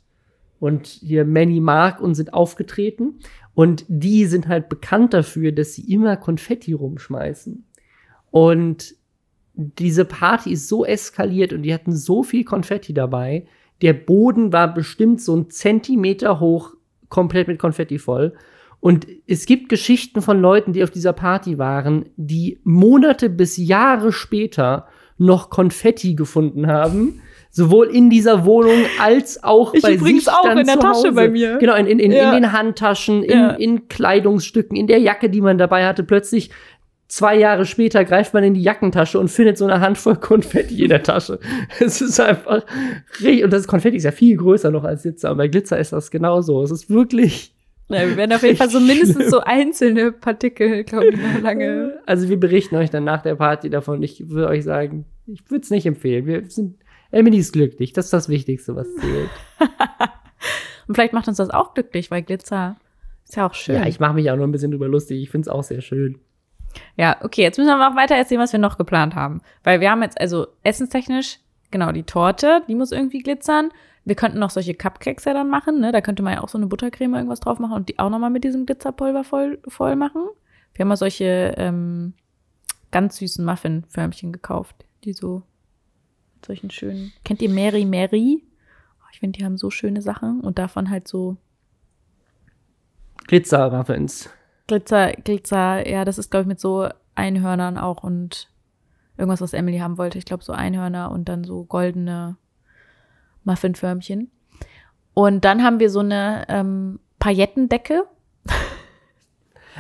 [0.60, 3.20] und hier Manny Mark und sind aufgetreten.
[3.56, 7.66] Und die sind halt bekannt dafür, dass sie immer Konfetti rumschmeißen.
[8.32, 8.96] Und
[9.54, 13.46] diese Party ist so eskaliert und die hatten so viel Konfetti dabei.
[13.82, 16.74] Der Boden war bestimmt so ein Zentimeter hoch,
[17.10, 18.34] komplett mit Konfetti voll.
[18.84, 24.12] Und es gibt Geschichten von Leuten, die auf dieser Party waren, die Monate bis Jahre
[24.12, 27.22] später noch Konfetti gefunden haben.
[27.50, 31.14] Sowohl in dieser Wohnung als auch Ich bei übrigens sich auch dann in der Tasche
[31.14, 31.60] bei mir.
[31.60, 32.36] Genau, in, in, in, Ja.
[32.36, 33.50] in den Handtaschen, in, Ja.
[33.52, 36.04] in Kleidungsstücken, in der Jacke, die man dabei hatte.
[36.04, 36.50] Plötzlich
[37.08, 40.90] zwei Jahre später greift man in die Jackentasche und findet so eine Handvoll Konfetti in
[40.90, 41.40] der Tasche.
[41.80, 42.66] Es ist einfach
[43.22, 43.46] richtig.
[43.46, 45.32] Und das Konfetti ist ja viel größer noch als Glitzer.
[45.32, 46.62] Und bei Glitzer ist das genauso.
[46.64, 47.54] Es ist wirklich.
[47.90, 52.02] Ja, wir werden auf jeden Fall so mindestens so einzelne Partikel, glaube ich, noch lange.
[52.06, 54.02] Also wir berichten euch dann nach der Party davon.
[54.04, 56.26] Ich würde euch sagen, ich würde es nicht empfehlen.
[56.26, 56.78] Wir sind.
[57.12, 57.94] Emily ist glücklich.
[57.94, 59.30] Das ist das Wichtigste, was zählt.
[60.88, 62.76] Und vielleicht macht uns das auch glücklich, weil Glitzer
[63.24, 63.76] ist ja auch schön.
[63.76, 65.22] Ja, ich mache mich auch noch ein bisschen drüber lustig.
[65.22, 66.20] Ich finde es auch sehr schön.
[66.98, 69.42] Ja, okay, jetzt müssen wir noch weiter erzählen, was wir noch geplant haben.
[69.64, 71.40] Weil wir haben jetzt also essenstechnisch,
[71.72, 73.70] genau, die Torte, die muss irgendwie glitzern.
[74.06, 75.92] Wir könnten noch solche Cupcakes ja dann machen, ne?
[75.92, 78.30] Da könnte man ja auch so eine Buttercreme irgendwas drauf machen und die auch nochmal
[78.30, 80.24] mit diesem Glitzerpulver voll, voll machen.
[80.74, 82.14] Wir haben mal solche ähm,
[82.92, 85.44] ganz süßen Muffin-Förmchen gekauft, die so
[86.36, 87.14] mit solchen schönen.
[87.24, 88.44] Kennt ihr Mary Mary?
[89.00, 91.38] Oh, Ich finde, die haben so schöne Sachen und davon halt so
[93.28, 94.30] Glitzer-Muffins.
[94.68, 98.50] Glitzer, Glitzer, ja, das ist, glaube ich, mit so Einhörnern auch und
[99.18, 100.18] irgendwas, was Emily haben wollte.
[100.18, 102.38] Ich glaube, so Einhörner und dann so goldene
[103.44, 104.32] Muffinförmchen.
[105.14, 108.04] Und dann haben wir so eine ähm, Paillettendecke.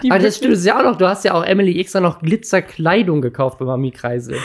[0.03, 3.21] Die Aber das stimmt, ja auch noch, du hast ja auch Emily extra noch Glitzerkleidung
[3.21, 4.37] gekauft bei Mami Kreisel.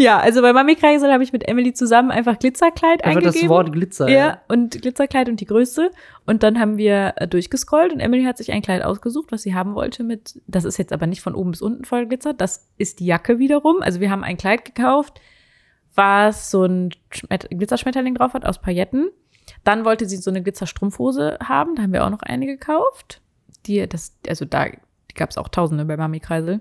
[0.00, 3.42] Ja, also bei Mami Kreisel habe ich mit Emily zusammen einfach Glitzerkleid Einfach eingegeben.
[3.42, 4.08] das Wort Glitzer.
[4.08, 5.90] Ja, und Glitzerkleid und die Größe.
[6.24, 9.54] Und dann haben wir äh, durchgescrollt und Emily hat sich ein Kleid ausgesucht, was sie
[9.54, 12.66] haben wollte mit, das ist jetzt aber nicht von oben bis unten voll glitzert, das
[12.78, 13.82] ist die Jacke wiederum.
[13.82, 15.20] Also wir haben ein Kleid gekauft,
[15.94, 19.10] was so ein Schmet Glitzerschmetterling drauf hat aus Pailletten.
[19.64, 23.20] Dann wollte sie so eine Glitzerstrumpfhose haben, da haben wir auch noch eine gekauft.
[23.66, 24.68] Die, das, also da
[25.14, 26.60] gab es auch tausende bei Mami Kreisel.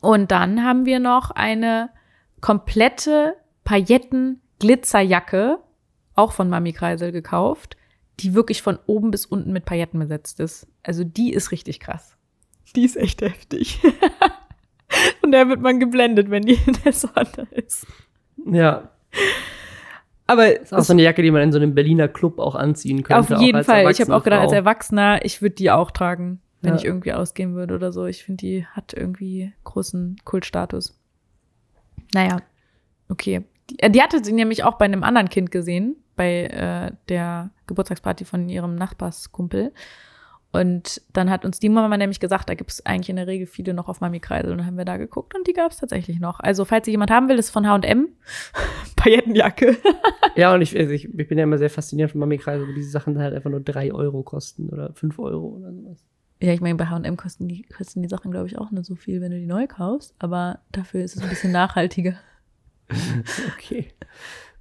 [0.00, 1.90] Und dann haben wir noch eine
[2.40, 5.58] komplette Pailletten-Glitzerjacke,
[6.14, 7.76] auch von Mami Kreisel gekauft,
[8.20, 10.66] die wirklich von oben bis unten mit Pailletten besetzt ist.
[10.82, 12.16] Also die ist richtig krass.
[12.76, 13.80] Die ist echt heftig.
[15.22, 17.86] Und der wird man geblendet, wenn die in der Sonne ist.
[18.50, 18.90] Ja.
[20.26, 23.02] Aber Ist auch so eine Jacke, die man in so einem Berliner Club auch anziehen
[23.02, 23.34] könnte.
[23.36, 23.90] auf jeden Fall.
[23.90, 26.78] Ich habe auch gedacht, als erwachsene Erwachsener, ich würde die auch tragen, wenn Ja.
[26.78, 28.06] ich irgendwie ausgehen würde oder so.
[28.06, 30.96] Ich finde, die hat irgendwie großen Kultstatus.
[32.14, 32.38] Naja,
[33.08, 33.42] okay.
[33.70, 37.50] Die, äh, die hatte sie nämlich auch bei einem anderen Kind gesehen, bei äh, der
[37.66, 39.72] Geburtstagsparty von ihrem Nachbarskumpel.
[40.52, 43.46] Und dann hat uns die Mama nämlich gesagt, da gibt es eigentlich in der Regel
[43.46, 44.50] viele noch auf Mami Kreisel.
[44.50, 46.40] Und dann haben wir da geguckt und die gab es tatsächlich noch.
[46.40, 48.08] Also, falls sie jemand haben will, ist von H&M.
[48.96, 49.76] Paillettenjacke.
[50.36, 52.72] Ja, und ich, also ich, ich bin ja immer sehr fasziniert von Mami Kreisel, wo
[52.72, 56.06] diese Sachen halt einfach nur drei Euro kosten oder fünf Euro oder sowas.
[56.40, 58.94] Ja, ich meine, bei H&M kosten die, kosten die Sachen, glaube ich, auch nicht so
[58.94, 60.14] viel, wenn du die neu kaufst.
[60.18, 62.14] Aber dafür ist es ein bisschen nachhaltiger.
[63.54, 63.92] Okay.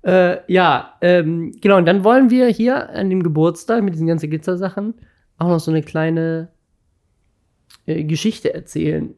[0.03, 4.29] Äh, ja, ähm, genau, und dann wollen wir hier an dem Geburtstag mit diesen ganzen
[4.29, 4.93] Glitzersachen
[5.39, 6.49] auch noch so eine kleine
[7.85, 9.15] äh, Geschichte erzählen.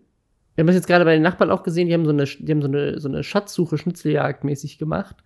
[0.56, 2.52] Wir haben das jetzt gerade bei den Nachbarn auch gesehen, die haben so eine, die
[2.52, 5.18] haben so eine, so eine Schatzsuche, Schnitzeljagd mäßig gemacht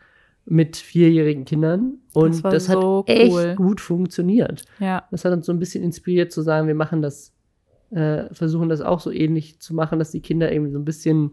[0.45, 1.99] mit vierjährigen Kindern.
[2.13, 3.55] Und war das, so hat echt cool.
[3.55, 4.63] gut funktioniert.
[4.79, 5.05] Ja.
[5.11, 7.33] Das hat uns so ein bisschen inspiriert zu sagen, wir machen das,
[7.89, 11.31] äh, versuchen das auch so ähnlich zu machen, dass die Kinder irgendwie so ein bisschen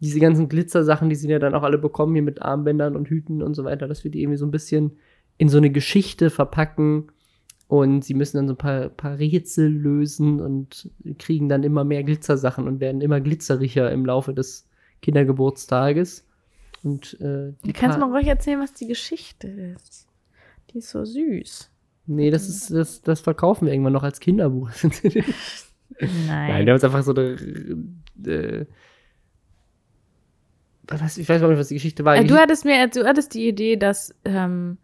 [0.00, 3.42] diese ganzen Glitzersachen, die sie ja dann auch alle bekommen, hier mit Armbändern und Hüten
[3.42, 4.98] und so weiter, dass wir die irgendwie so ein bisschen
[5.38, 7.10] in so eine Geschichte verpacken
[7.68, 12.02] und sie müssen dann so ein paar, paar Rätsel lösen und kriegen dann immer mehr
[12.04, 14.68] Glitzersachen und werden immer glitzeriger im Laufe des
[15.02, 16.26] Kindergeburtstages.
[16.82, 20.06] Und äh, die Kannst du Ka- mal ruhig erzählen, was die Geschichte ist?
[20.70, 21.70] Die ist so süß.
[22.06, 24.70] Nee, das ist, das, das verkaufen wir irgendwann noch als Kinderbuch.
[26.00, 27.36] Nein, wir haben uns einfach so eine.
[28.26, 28.66] Äh,
[30.86, 32.16] was, ich weiß gar nicht, was die Geschichte war.
[32.16, 34.83] Äh, Du hattest mir, du hattest die Idee, dass, ähm, äh,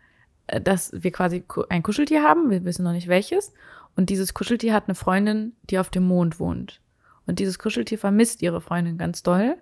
[0.63, 3.53] dass wir quasi ein Kuscheltier haben, wir wissen noch nicht welches.
[3.97, 6.81] Und dieses Kuscheltier hat eine Freundin, die auf dem Mond wohnt.
[7.27, 9.57] Und dieses Kuscheltier vermisst ihre Freundin ganz doll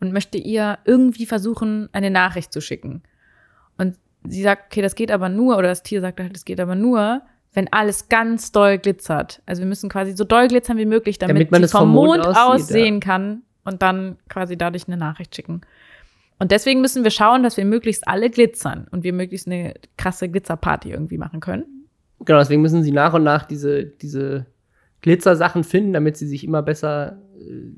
[0.00, 3.02] und möchte ihr irgendwie versuchen, eine Nachricht zu schicken.
[3.78, 6.60] Und sie sagt, okay, das geht aber nur, oder das Tier sagt halt, das geht
[6.60, 7.22] aber nur,
[7.52, 9.40] wenn alles ganz doll glitzert.
[9.46, 11.82] Also wir müssen quasi so doll glitzern wie möglich, damit, Damit man sie es vom
[11.82, 12.82] vom Mond Mond aus sieht, ja.
[12.84, 15.62] sehen kann und dann quasi dadurch eine Nachricht schicken.
[16.38, 20.28] Und deswegen müssen wir schauen, dass wir möglichst alle glitzern und wir möglichst eine krasse
[20.28, 21.86] Glitzerparty irgendwie machen können.
[22.24, 24.46] Genau, deswegen müssen sie nach und nach diese, diese
[25.00, 27.70] Glitzersachen finden, damit sie sich immer besser äh,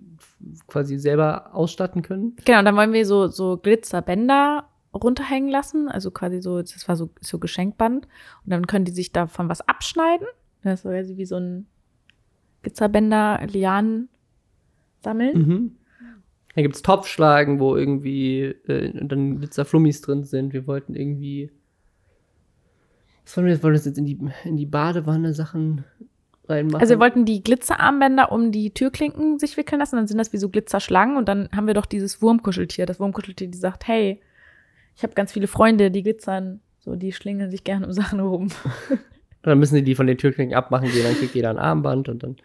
[0.66, 2.36] quasi selber ausstatten können.
[2.44, 5.88] Genau, dann wollen wir so, so Glitzerbänder runterhängen lassen.
[5.88, 8.06] Also quasi so, das war so, so Geschenkband.
[8.44, 10.26] Und dann können die sich davon was abschneiden.
[10.62, 11.66] Das ist so quasi wie so ein
[12.62, 14.08] Glitzerbänder, Lianen
[15.00, 15.38] sammeln.
[15.38, 15.76] Mhm.
[16.58, 20.52] Dann gibt's Topfschlagen, wo irgendwie äh, dann Glitzerflummis drin sind.
[20.52, 21.52] Wir wollten irgendwie.
[23.24, 23.62] Was wollen wir jetzt?
[23.62, 25.84] Wollen wir jetzt in die, in die Badewanne Sachen
[26.48, 26.80] reinmachen?
[26.80, 30.38] Also wir wollten die Glitzerarmbänder um die Türklinken sich wickeln lassen, dann sind das wie
[30.38, 34.20] so Glitzerschlangen und dann haben wir doch dieses Wurmkuscheltier, das Wurmkuscheltier, die sagt, hey,
[34.96, 38.48] ich habe ganz viele Freunde, die glitzern, so die schlingen sich gerne um Sachen rum.
[39.42, 42.24] dann müssen die die von den Türklinken abmachen gehen, dann kriegt jeder ein Armband und
[42.24, 42.36] dann.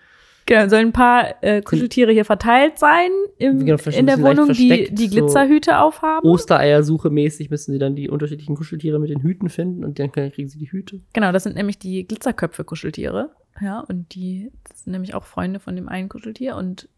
[0.45, 4.93] Genau, sollen ein paar äh, Kuscheltiere hier verteilt sein im, Genau, in der Wohnung, die
[4.93, 6.27] die so Glitterhüte aufhaben.
[6.27, 10.49] Ostereiersuche mäßig müssen sie dann die unterschiedlichen Kuscheltiere mit den Hüten finden und dann kriegen
[10.49, 11.01] sie die Hüte.
[11.13, 13.31] Genau, das sind nämlich die Glitzerköpfe-Kuscheltiere.
[13.61, 16.55] Ja, und die sind nämlich auch Freunde von dem einen Kuscheltier.
[16.55, 16.89] Und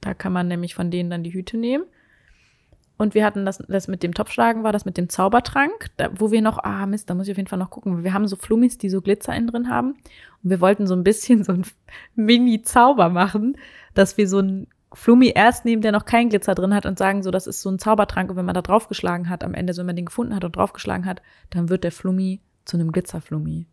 [0.00, 1.84] da kann man nämlich von denen dann die Hüte nehmen.
[2.96, 6.30] Und wir hatten das, das mit dem Topfschlagen war das mit dem Zaubertrank, da, wo
[6.30, 8.04] wir noch, ah Mist, da muss ich auf jeden Fall noch gucken.
[8.04, 9.96] Wir haben so Flummis, die so Glitzer innen drin haben.
[10.42, 11.66] Und wir wollten so ein bisschen so ein
[12.14, 13.56] Mini-Zauber machen,
[13.94, 17.24] dass wir so ein Flummi erst nehmen, der noch keinen Glitzer drin hat und sagen
[17.24, 18.30] so, das ist so ein Zaubertrank.
[18.30, 20.54] Und wenn man da draufgeschlagen hat, am Ende, so wenn man den gefunden hat und
[20.54, 23.66] draufgeschlagen hat, dann wird der Flummi zu einem Glitzerflummi.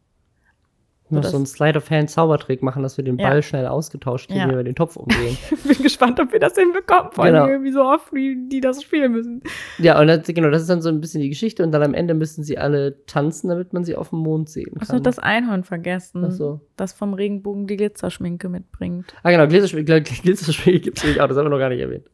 [1.19, 3.29] Das- so einen Slide of Hand Zaubertrick machen, dass wir den Ja.
[3.29, 4.47] Ball schnell ausgetauscht kriegen, Ja.
[4.47, 5.37] wenn wir den Topf umdrehen.
[5.51, 7.47] Ich bin gespannt, ob wir das hinbekommen, vor allem Genau.
[7.47, 9.41] irgendwie so oft, wie die das spielen müssen.
[9.79, 11.93] ja, und das, genau, das ist dann so ein bisschen die Geschichte und dann am
[11.93, 14.97] Ende müssen sie alle tanzen, damit man sie auf dem Mond sehen Hast kann.
[14.97, 16.61] du das Einhorn vergessen, Ach so.
[16.77, 19.13] das vom Regenbogen die Glitzerschminke mitbringt?
[19.23, 22.05] Ah, genau, Glitzerspiel, Glitzerspiel gibt es nämlich auch, das haben wir noch gar nicht erwähnt.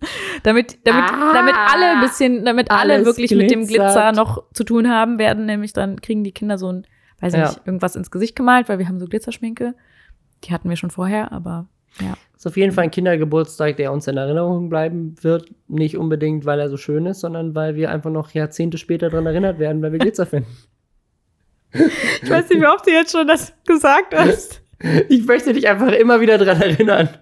[0.43, 1.31] Damit, damit, Ah!
[1.33, 3.93] damit alle ein bisschen, damit alle wirklich mit dem glitzert.
[3.93, 6.85] Glitzer noch zu tun haben, werden nämlich dann kriegen die Kinder so ein,
[7.19, 7.47] weiß ich Ja.
[7.47, 9.73] nicht, irgendwas ins Gesicht gemalt, weil wir haben so Glitzerschminke.
[10.43, 11.67] Die hatten wir schon vorher, aber
[12.01, 12.13] ja.
[12.35, 15.49] Ist auf jeden Fall ein Kindergeburtstag, der uns in Erinnerung bleiben wird.
[15.67, 19.25] Nicht unbedingt, weil er so schön ist, sondern weil wir einfach noch Jahrzehnte später daran
[19.25, 20.49] erinnert werden, weil wir Glitzer finden.
[21.73, 24.61] Ich weiß nicht, wie oft du jetzt schon das gesagt hast.
[25.09, 27.09] Ich möchte dich einfach immer wieder daran erinnern.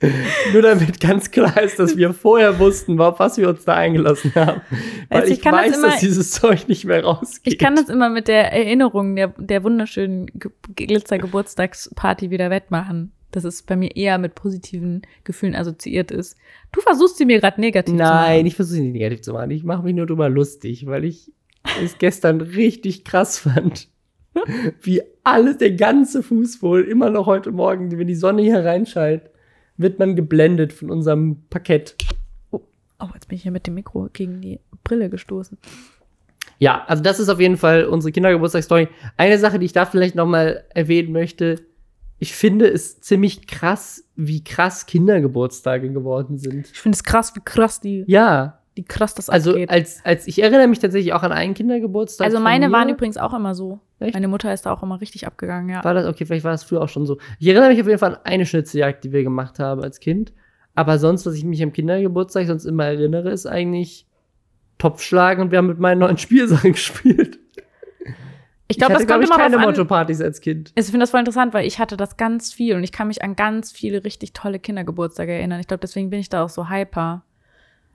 [0.52, 4.32] Nur damit ganz klar ist, dass wir vorher wussten, auf was wir uns da eingelassen
[4.36, 4.60] haben.
[5.08, 7.52] Weil Also ich, ich kann das weiß, immer- dass dieses Zeug nicht mehr rausgeht.
[7.52, 13.12] Ich kann das immer mit der Erinnerung der, der wunderschönen Ge- Glitzer-Geburtstagsparty wieder wettmachen.
[13.30, 16.38] Dass es bei mir eher mit positiven Gefühlen assoziiert ist.
[16.72, 18.46] Du versuchst sie mir gerade negativ zu Nein, machen.
[18.46, 19.50] ich versuche sie nicht negativ zu machen.
[19.50, 21.30] Ich mache mich nur drüber lustig, weil ich
[21.84, 23.88] es gestern richtig krass fand.
[24.80, 29.28] Wie alles, der ganze Fußboden, immer noch heute Morgen, wenn die Sonne hier reinschallt,
[29.78, 31.96] wird man geblendet von unserem Parkett.
[32.50, 32.60] Oh,
[33.14, 35.56] jetzt bin ich hier mit dem Mikro gegen die Brille gestoßen.
[36.58, 38.88] Ja, also das ist auf jeden Fall unsere Kindergeburtstagsstory.
[39.16, 41.60] Eine Sache, die ich da vielleicht noch mal erwähnen möchte,
[42.18, 46.68] ich finde es ziemlich krass, wie krass Kindergeburtstage geworden sind.
[46.72, 49.70] Ich finde es krass, wie krass die, Ja, wie krass das also abgeht.
[49.70, 52.24] als, als ich erinnere mich tatsächlich auch an einen Kindergeburtstag.
[52.24, 53.80] Also meine waren übrigens auch immer so.
[53.98, 54.14] Echt?
[54.14, 55.82] Meine Mutter ist da auch immer richtig abgegangen, ja.
[55.82, 57.18] War das, okay, vielleicht war das früher auch schon so.
[57.40, 60.32] Ich erinnere mich auf jeden Fall an eine Schnitzeljagd, die wir gemacht haben als Kind.
[60.76, 64.06] Aber sonst, was ich mich am Kindergeburtstag sonst immer erinnere, ist eigentlich
[64.78, 67.40] Topfschlagen und wir haben mit meinen neuen Spielsachen gespielt.
[68.68, 69.58] Ich glaube, das kommt ich, immer keine.
[69.58, 70.70] Motto-Partys als Kind.
[70.76, 73.24] Ich finde das voll interessant, weil ich hatte das ganz viel und ich kann mich
[73.24, 75.58] an ganz viele richtig tolle Kindergeburtstage erinnern.
[75.58, 77.24] Ich glaube, deswegen bin ich da auch so hyper.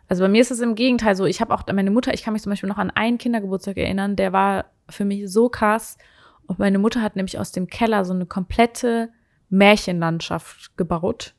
[0.08, 1.26] Also bei mir ist es im Gegenteil so.
[1.26, 4.16] Ich habe auch meine Mutter, ich kann mich zum Beispiel noch an einen Kindergeburtstag erinnern,
[4.16, 5.98] der war für mich so krass.
[6.46, 9.10] Und meine Mutter hat nämlich aus dem Keller so eine komplette
[9.50, 11.36] Märchenlandschaft gebaut.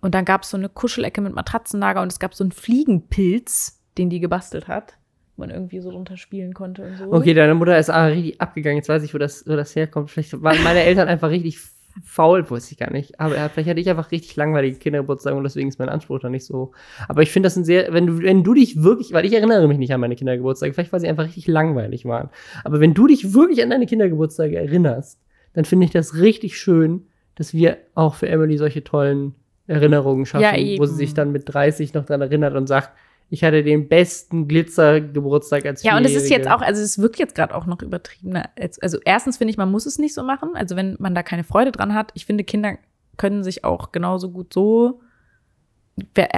[0.00, 3.80] Und dann gab es so eine Kuschelecke mit Matratzenlager und es gab so einen Fliegenpilz,
[3.96, 4.98] den die gebastelt hat,
[5.36, 7.12] man irgendwie so runterspielen konnte und so.
[7.12, 8.76] Okay, deine Mutter ist aber richtig abgegangen.
[8.76, 10.10] Jetzt weiß ich, wo das, wo das herkommt.
[10.10, 11.58] Vielleicht waren meine Eltern einfach richtig
[12.02, 13.20] faul, wusste ich gar nicht.
[13.20, 16.28] Aber ja, vielleicht hatte ich einfach richtig langweilige Kindergeburtstage und deswegen ist mein Anspruch da
[16.28, 16.72] nicht so.
[17.08, 19.68] Aber ich finde das ein sehr, wenn du, wenn du dich wirklich, weil ich erinnere
[19.68, 22.30] mich nicht an meine Kindergeburtstage, vielleicht weil sie einfach richtig langweilig waren.
[22.64, 25.20] Aber wenn du dich wirklich an deine Kindergeburtstage erinnerst,
[25.52, 29.34] dann finde ich das richtig schön, dass wir auch für Emily solche tollen
[29.66, 32.90] Erinnerungen schaffen, Ja, wo sie sich dann mit 30 noch dran erinnert und sagt,
[33.30, 37.18] ich hatte den besten Glitzergeburtstag als Ja, und es ist jetzt auch, also es wirkt
[37.18, 38.48] jetzt gerade auch noch übertriebener.
[38.58, 40.50] als- Also erstens finde ich, man muss es nicht so machen.
[40.54, 42.12] Also wenn man da keine Freude dran hat.
[42.14, 42.76] Ich finde, Kinder
[43.16, 45.00] können sich auch genauso gut so.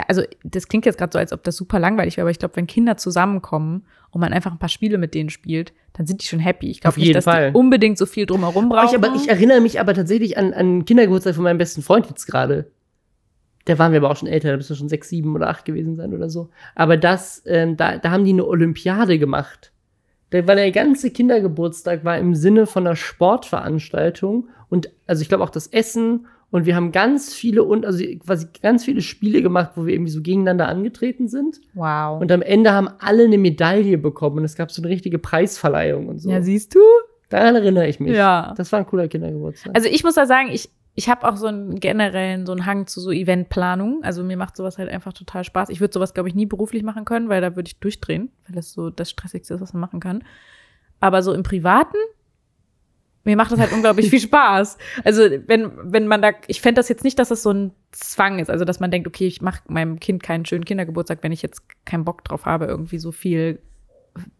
[0.08, 2.56] Also das klingt jetzt gerade so, als ob das super langweilig wäre, aber ich glaube,
[2.56, 6.26] wenn Kinder zusammenkommen und man einfach ein paar Spiele mit denen spielt, dann sind die
[6.26, 6.70] schon happy.
[6.70, 7.52] Ich glaube nicht, dass Fall.
[7.52, 8.88] die unbedingt so viel drumherum Oh, brauchen.
[8.90, 12.26] ich, aber ich erinnere mich aber tatsächlich an, an Kindergeburtstag von meinem besten Freund jetzt
[12.26, 12.70] gerade.
[13.66, 15.96] Da waren wir aber auch schon älter, da müsste schon sechs, sieben oder acht gewesen
[15.96, 16.48] sein oder so.
[16.74, 19.72] Aber das, ähm, da, da haben die eine Olympiade gemacht.
[20.30, 25.44] Da war der ganze Kindergeburtstag war im Sinne von einer Sportveranstaltung und also ich glaube
[25.44, 29.72] auch das Essen und wir haben ganz viele und also quasi ganz viele Spiele gemacht,
[29.74, 31.60] wo wir irgendwie so gegeneinander angetreten sind.
[31.74, 32.20] Wow.
[32.20, 36.08] Und am Ende haben alle eine Medaille bekommen und es gab so eine richtige Preisverleihung
[36.08, 36.30] und so.
[36.30, 36.80] ja, siehst du?
[37.28, 38.14] Daran erinnere ich mich.
[38.14, 38.54] Ja.
[38.56, 39.74] Das war ein cooler Kindergeburtstag.
[39.74, 42.86] Also ich muss da sagen, ich, ich habe auch so einen generellen so einen Hang
[42.86, 44.02] zu so Eventplanung.
[44.02, 45.68] Also mir macht sowas halt einfach total Spaß.
[45.68, 48.56] Ich würde sowas, glaube ich, nie beruflich machen können, weil da würde ich durchdrehen, weil
[48.56, 50.24] das so das Stressigste ist, was man machen kann.
[50.98, 51.98] Aber so im Privaten,
[53.24, 54.78] mir macht das halt unglaublich viel Spaß.
[55.04, 58.38] Also wenn, wenn man da, ich fände das jetzt nicht, dass das so ein Zwang
[58.38, 61.42] ist, also dass man denkt, okay, ich mache meinem Kind keinen schönen Kindergeburtstag, wenn ich
[61.42, 63.60] jetzt keinen Bock drauf habe, irgendwie so viel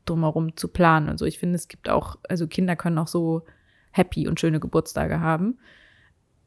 [0.06, 1.26] drumherum zu planen und so.
[1.26, 3.42] Ich finde, es gibt auch, also Kinder können auch so
[3.90, 5.58] happy und schöne Geburtstage haben.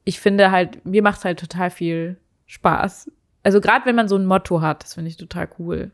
[0.04, 3.12] Ich finde halt, mir macht es halt total viel Spaß.
[3.44, 5.92] Also gerade wenn man so ein Motto hat, das finde ich total cool.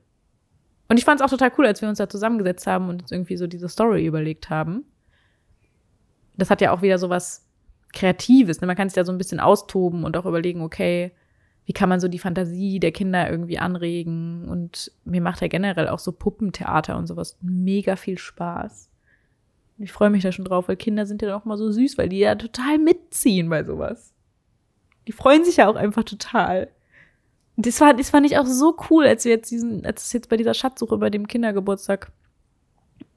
[0.87, 3.11] Und ich fand es auch total cool, als wir uns da zusammengesetzt haben und uns
[3.11, 4.85] irgendwie so diese Story überlegt haben.
[6.37, 7.47] Das hat ja auch wieder so was
[7.93, 8.61] Kreatives.
[8.61, 8.67] Ne?
[8.67, 11.11] Man kann sich da so ein bisschen austoben und auch überlegen, okay,
[11.65, 14.47] wie kann man so die Fantasie der Kinder irgendwie anregen?
[14.47, 18.91] Und mir macht ja generell auch so Puppentheater und sowas mega viel Spaß.
[19.77, 22.09] Ich freue mich da schon drauf, weil Kinder sind ja auch mal so süß, weil
[22.09, 24.13] die ja total mitziehen bei sowas.
[25.07, 26.69] Die freuen sich ja auch einfach total.
[27.57, 30.29] Das war, das fand ich auch so cool, als wir jetzt diesen, als es jetzt
[30.29, 32.11] bei dieser Schatzsuche bei dem Kindergeburtstag,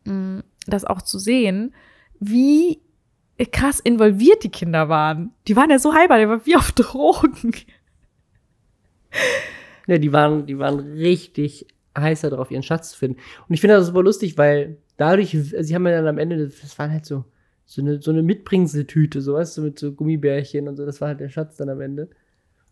[0.04, 1.74] mh, das auch zu sehen,
[2.20, 2.80] wie
[3.52, 5.32] krass involviert die Kinder waren.
[5.46, 7.52] Die waren ja so halber, die waren wie auf Drogen.
[9.86, 11.66] Ja, die waren, die waren richtig
[11.96, 13.20] heißer darauf, ihren Schatz zu finden.
[13.48, 16.78] Und ich finde das super lustig, weil dadurch, sie haben ja dann am Ende, das
[16.78, 17.24] waren halt so,
[17.64, 21.08] so eine, so eine Mitbringseltüte, so weißt du, mit so Gummibärchen und so, das war
[21.08, 22.08] halt der Schatz dann am Ende.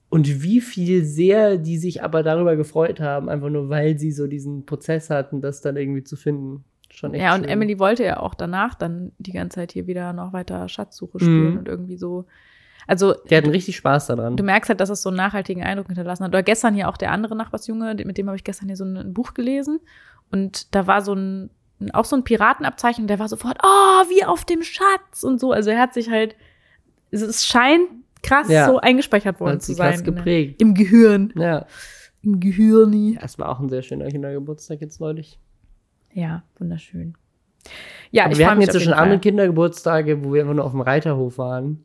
[0.08, 4.26] Und wie viel sehr die sich aber darüber gefreut haben, einfach nur weil sie so
[4.26, 6.64] diesen Prozess hatten, das dann irgendwie zu finden.
[6.90, 7.48] Schon echt Ja, und schön.
[7.50, 11.52] Emily wollte ja auch danach dann die ganze Zeit hier wieder noch weiter Schatzsuche spielen
[11.54, 11.58] Mhm.
[11.58, 12.26] und irgendwie so.
[12.86, 14.36] Also, Die hatten richtig Spaß daran.
[14.36, 16.30] du merkst halt, dass es so einen nachhaltigen Eindruck hinterlassen hat.
[16.30, 19.12] Oder gestern hier auch der andere Nachbarsjunge, mit dem habe ich gestern hier so ein
[19.12, 19.80] Buch gelesen.
[20.30, 21.50] Und da war so ein,
[21.92, 25.52] auch so ein Piratenabzeichen und der war sofort, oh, wie auf dem Schatz und so.
[25.52, 26.34] Also er hat sich halt,
[27.10, 27.88] es- scheint
[28.22, 28.66] krass Ja.
[28.66, 29.92] so eingespeichert worden zu sein.
[29.92, 30.60] krass der- geprägt.
[30.62, 31.32] Im Gehirn.
[31.36, 31.66] Ja.
[32.22, 33.18] Im Gehirni.
[33.20, 35.38] Das war auch ein sehr schöner Kindergeburtstag jetzt neulich.
[36.12, 37.14] Ja, wunderschön.
[38.10, 40.80] Ja, Aber ich wir hatten jetzt schon andere Kindergeburtstage, wo wir einfach nur auf dem
[40.80, 41.84] Reiterhof waren.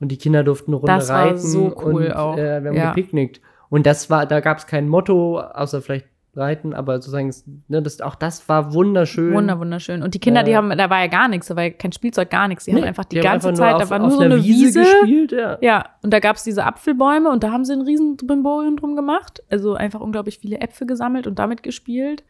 [0.00, 1.38] Und die Kinder durften eine Runde Das war reiten.
[1.38, 2.36] so cool und, auch.
[2.36, 2.88] Äh, wir haben Ja.
[2.92, 3.40] gepicknickt.
[3.68, 7.34] Und das war, da gab es kein Motto, außer vielleicht reiten, aber sozusagen,
[7.68, 9.32] ne, das, auch das war wunderschön.
[9.34, 10.02] Wunder, wunderschön.
[10.02, 10.44] Und die Kinder, Ja.
[10.46, 12.64] die haben, da war ja gar nichts, da war ja kein Spielzeug, gar nichts.
[12.64, 14.80] Die haben Nee, einfach die, haben ganze Zeit, auf, da war nur so eine Wiese.
[14.80, 15.58] gespielt, ja.
[15.60, 18.94] Ja, und da gab es diese Apfelbäume und da haben sie ein riesen Brimborium drum
[18.96, 19.42] gemacht.
[19.50, 22.22] Also einfach unglaublich viele Äpfel gesammelt und damit gespielt.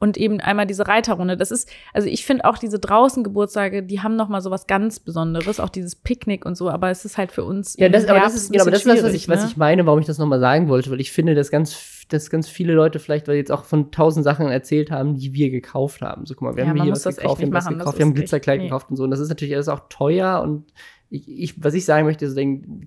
[0.00, 1.36] Und eben einmal diese Reiterrunde.
[1.36, 4.68] Das ist, also ich finde auch diese draußen Geburtstage, die haben noch mal so was
[4.68, 6.70] ganz Besonderes, auch dieses Picknick und so.
[6.70, 8.86] Aber es ist halt für uns Ja, das, aber das ist, genau, aber das ist
[8.86, 9.50] das, was ich, schwierig, was ne?
[9.50, 12.48] ich meine, warum ich das nochmal sagen wollte, weil ich finde, dass ganz, dass ganz
[12.48, 16.26] viele Leute vielleicht, weil jetzt auch von tausend Sachen erzählt haben, die wir gekauft haben.
[16.26, 18.06] So, guck mal, wir Ja, haben hier was gekauft, wir haben was machen, gekauft, wir
[18.06, 18.66] haben Glitzerkleid nee.
[18.66, 19.02] gekauft und so.
[19.02, 20.72] Und das ist natürlich alles auch teuer und
[21.10, 22.38] ich, ich, was ich sagen möchte, ist,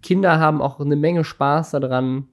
[0.01, 2.27] Kinder haben auch eine Menge Spaß daran,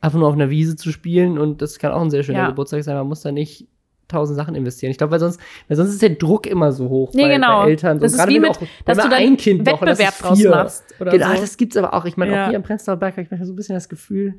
[0.00, 2.48] einfach nur auf einer Wiese zu spielen und das kann auch ein sehr schöner Ja.
[2.48, 2.96] Geburtstag sein.
[2.96, 3.68] Man muss da nicht
[4.12, 4.90] tausend Sachen investieren.
[4.92, 7.64] Ich glaube, weil sonst, weil sonst ist der Druck immer so hoch Nee, bei, genau.
[7.64, 7.98] bei Eltern.
[7.98, 10.42] So, Das ist gerade wie wenn mit, auch, dass du dann ein Kind Wettbewerb draus
[10.44, 10.84] machst.
[11.00, 11.40] Oder Genau, so.
[11.40, 12.04] das gibt's aber auch.
[12.04, 12.44] Ich meine, Ja.
[12.44, 14.34] auch hier am Prenzlauer Berg habe ich manchmal so ein bisschen das Gefühl,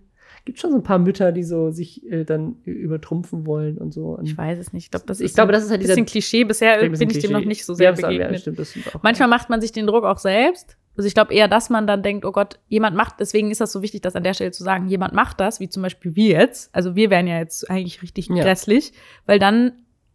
[0.46, 4.08] gibt schon so ein paar Mütter, die so sich äh, dann übertrumpfen wollen und so.
[4.18, 4.86] Und Ich weiß es nicht.
[4.86, 6.44] Ich glaube, das Ich ist glaube, ein das ist halt dieser- bisschen Klischee.
[6.44, 8.60] Bisher ein bin ich dem noch nicht so Ja, sehr ja, begegnet.
[8.60, 8.86] das stimmt.
[9.02, 10.78] Manchmal macht man sich den Druck auch selbst.
[10.96, 13.72] Also ich glaube eher, dass man dann denkt, oh Gott, jemand macht, deswegen ist das
[13.72, 16.40] so wichtig, das an der Stelle zu sagen, jemand macht das, wie zum Beispiel wir
[16.40, 16.74] jetzt.
[16.74, 18.44] Also wir wären ja jetzt eigentlich richtig Ja.
[18.44, 18.94] grässlich,
[19.26, 19.74] weil dann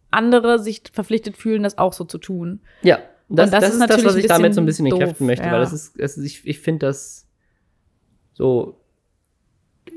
[0.09, 2.61] andere sich verpflichtet fühlen, das auch so zu tun.
[2.81, 5.27] Ja, das, Und das das, ist das, was ich damit so ein bisschen doof, entkräften
[5.27, 5.51] möchte, ja.
[5.51, 7.27] weil das ist, es ist ich, ich finde das
[8.33, 8.79] so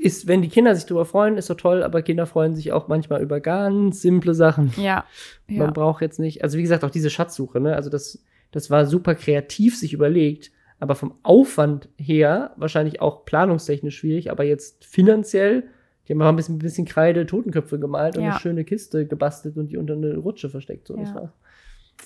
[0.03, 2.87] ist, wenn die Kinder sich darüber freuen, ist doch toll, aber Kinder freuen sich auch
[2.87, 4.73] manchmal über ganz simple Sachen.
[4.77, 5.05] Ja.
[5.47, 5.63] ja.
[5.63, 7.75] Man braucht jetzt nicht, also wie gesagt, auch diese Schatzsuche, ne?
[7.75, 10.51] Also das, das war super kreativ sich überlegt,
[10.83, 15.63] aber vom Aufwand her wahrscheinlich auch planungstechnisch schwierig, aber jetzt finanziell,
[16.07, 18.31] die haben ein bisschen, ein bisschen Kreide Totenköpfe gemalt und Ja.
[18.31, 20.89] eine schöne Kiste gebastelt und die unter eine Rutsche versteckt.
[20.89, 21.15] So, das Ja.
[21.15, 21.33] war,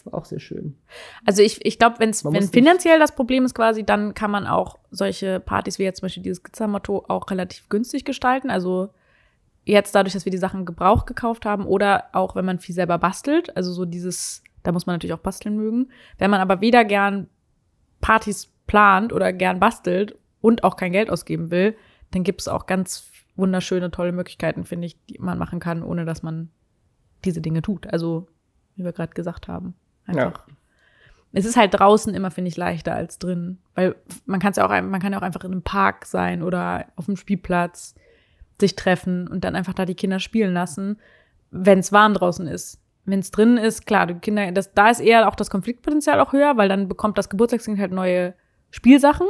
[0.04, 0.78] war auch sehr schön.
[1.26, 5.40] Also ich, ich glaube, wenn finanziell das Problem ist quasi, dann kann man auch solche
[5.40, 8.52] Partys wie jetzt zum Beispiel dieses Glitzermotto auch relativ günstig gestalten.
[8.52, 8.90] Also
[9.66, 13.00] jetzt dadurch, dass wir die Sachen gebraucht gekauft haben oder auch wenn man viel selber
[13.00, 15.90] bastelt, also so dieses, da muss man natürlich auch basteln mögen.
[16.20, 17.28] Wenn man aber weder gern
[18.02, 21.76] Partys plant oder gern bastelt und auch kein Geld ausgeben will,
[22.12, 26.06] dann gibt es auch ganz wunderschöne, tolle Möglichkeiten, finde ich, die man machen kann, ohne
[26.06, 26.50] dass man
[27.26, 27.88] diese Dinge tut.
[27.92, 28.28] Also,
[28.76, 29.76] wie wir gerade gesagt haben.
[30.06, 30.48] Einfach.
[30.48, 30.54] Ja.
[31.34, 33.60] Es ist halt draußen immer, finde ich, leichter als drin.
[33.76, 33.96] Weil
[34.26, 36.86] man kann es ja auch, man kann ja auch einfach in einem Park sein oder
[36.96, 37.96] auf dem Spielplatz
[38.60, 40.98] sich treffen und dann einfach da die Kinder spielen lassen,
[41.52, 42.82] wenn es warm draußen ist.
[43.06, 46.34] Wenn es drinnen ist, klar, die Kinder, das, da ist eher auch das Konfliktpotenzial auch
[46.34, 48.34] höher, weil dann bekommt das Geburtstagskind halt neue
[48.72, 49.28] Spielsachen.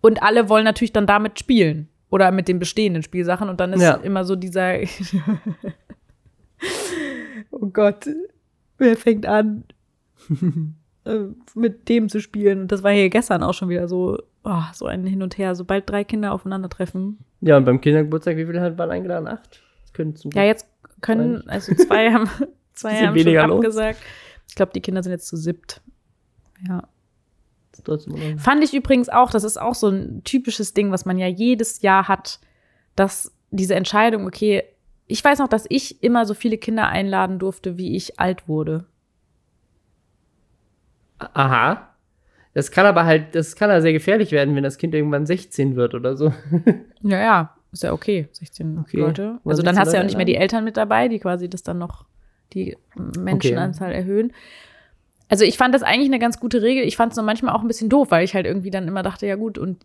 [0.00, 1.88] Und alle wollen natürlich dann damit spielen.
[2.10, 3.48] Oder mit den bestehenden Spielsachen.
[3.48, 3.94] Und dann ist Ja.
[3.94, 4.74] immer so dieser.
[7.50, 8.08] oh Gott,
[8.78, 9.64] wer fängt an,
[11.04, 11.18] äh,
[11.54, 12.60] mit dem zu spielen?
[12.62, 15.54] Und das war hier gestern auch schon wieder so, oh, so ein Hin und Her.
[15.54, 17.18] Sobald drei Kinder aufeinandertreffen.
[17.40, 19.26] Ja, und beim Kindergeburtstag, wie viele halt waren eingeladen?
[19.28, 19.62] Acht?
[19.92, 20.66] Können zum Ja, jetzt
[21.00, 22.28] können, also zwei haben,
[22.72, 23.58] zwei haben schon weniger los.
[23.58, 24.00] abgesagt.
[24.48, 25.80] Ich glaube, die Kinder sind jetzt zu siebt.
[26.68, 26.86] Ja.
[28.38, 31.82] Fand ich übrigens auch, das ist auch so ein typisches Ding, was man ja jedes
[31.82, 32.40] Jahr hat,
[32.96, 34.64] dass diese Entscheidung, okay,
[35.06, 38.86] ich weiß noch, dass ich immer so viele Kinder einladen durfte, wie ich alt wurde.
[41.18, 41.90] Aha.
[42.54, 45.76] Das kann aber halt, das kann ja sehr gefährlich werden, wenn das Kind irgendwann 16
[45.76, 46.32] wird oder so.
[47.02, 48.96] Ja, ja, ist ja okay, 16 Okay.
[48.96, 49.38] Leute.
[49.44, 51.50] Also dann 16 hast du ja auch nicht mehr die Eltern mit dabei, die quasi
[51.50, 52.06] das dann noch
[52.54, 52.78] die
[53.18, 54.32] Menschenanzahl erhöhen.
[55.28, 56.84] Also ich fand das eigentlich eine ganz gute Regel.
[56.84, 59.02] Ich fand es nur manchmal auch ein bisschen doof, weil ich halt irgendwie dann immer
[59.02, 59.84] dachte, ja gut, und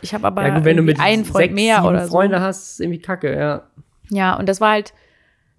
[0.00, 2.12] ich habe aber ja, gut, wenn du mit einen Freund sechs, mehr oder so.
[2.12, 3.62] Freunde hast, ist irgendwie kacke, ja.
[4.10, 4.94] Ja, und das war halt,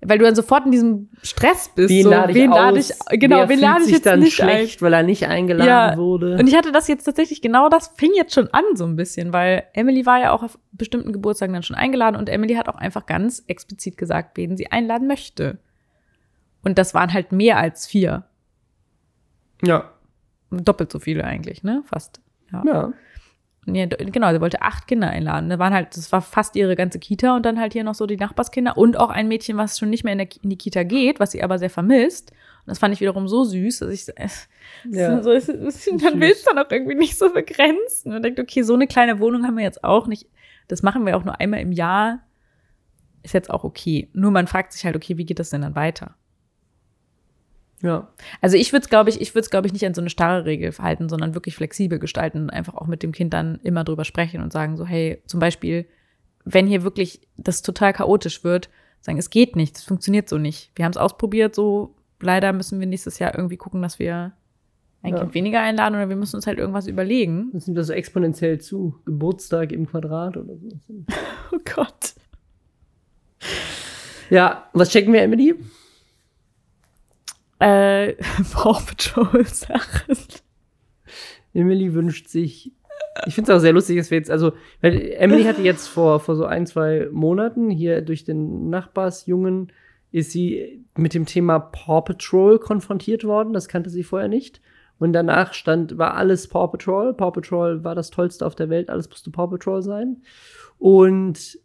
[0.01, 1.89] weil du dann sofort in diesem Stress bist.
[1.89, 4.81] Wen so, lade ich wen lade ich, genau, wen lade ich jetzt dann nicht schlecht,
[4.81, 6.33] weil er nicht eingeladen Ja, wurde?
[6.33, 6.39] ein?
[6.39, 9.33] Und ich hatte das jetzt tatsächlich, genau das fing jetzt schon an so ein bisschen,
[9.33, 12.75] weil Emily war ja auch auf bestimmten Geburtstagen dann schon eingeladen und Emily hat auch
[12.75, 15.59] einfach ganz explizit gesagt, wen sie einladen möchte.
[16.63, 18.23] Und das waren halt mehr als vier.
[19.63, 19.91] Ja.
[20.51, 21.83] Doppelt so viele eigentlich, ne?
[21.85, 22.21] Fast.
[22.51, 22.63] Ja.
[22.65, 22.93] Ja.
[23.67, 25.49] D- genau, sie wollte acht Kinder einladen.
[25.49, 28.07] Da waren halt, das war fast ihre ganze Kita und dann halt hier noch so
[28.07, 30.81] die Nachbarskinder und auch ein Mädchen, was schon nicht mehr in, der, in die Kita
[30.83, 32.31] geht, was sie aber sehr vermisst.
[32.31, 34.07] Und das fand ich wiederum so süß, dass ich
[34.89, 35.21] Ja.
[35.21, 38.63] so, ist, ist, dann willst du dann auch irgendwie nicht so begrenzen und denkt, okay,
[38.63, 40.27] so eine kleine Wohnung haben wir jetzt auch nicht.
[40.67, 42.19] Das machen wir auch nur einmal im Jahr.
[43.21, 44.09] Ist jetzt auch okay.
[44.13, 46.15] Nur man fragt sich halt, okay, wie geht das denn dann weiter?
[47.81, 48.09] Ja.
[48.41, 50.09] Also ich würde es, glaube ich, ich würde es, glaube ich, nicht an so eine
[50.09, 53.83] starre Regel verhalten, sondern wirklich flexibel gestalten und einfach auch mit dem Kind dann immer
[53.83, 55.85] drüber sprechen und sagen so, hey, zum Beispiel,
[56.43, 58.69] wenn hier wirklich das total chaotisch wird,
[59.01, 60.71] sagen, es geht nicht, es funktioniert so nicht.
[60.75, 64.33] Wir haben es ausprobiert, so leider müssen wir nächstes Jahr irgendwie gucken, dass wir
[65.01, 65.19] ein Ja.
[65.21, 67.49] Kind weniger einladen oder wir müssen uns halt irgendwas überlegen.
[67.53, 68.95] Das nimmt das so exponentiell zu.
[69.05, 70.69] Geburtstag im Quadrat oder so.
[71.51, 72.13] Oh Gott.
[74.29, 75.55] Ja, was checken wir, Emily?
[77.59, 78.13] Äh,
[78.53, 80.17] Paw Patrol Sachen.
[81.53, 82.71] Emily wünscht sich.
[83.25, 86.19] Ich finde es auch sehr lustig, dass wir jetzt, also, weil Emily hatte jetzt vor,
[86.19, 89.71] vor so ein, zwei Monaten hier durch den Nachbarsjungen
[90.11, 93.53] ist sie mit dem Thema Paw Patrol konfrontiert worden.
[93.53, 94.61] Das kannte sie vorher nicht.
[94.97, 97.13] Und danach stand, war alles Paw Patrol.
[97.13, 98.89] Paw Patrol war das Tollste auf der Welt.
[98.89, 100.23] Alles musste Paw Patrol sein.
[100.77, 101.59] Und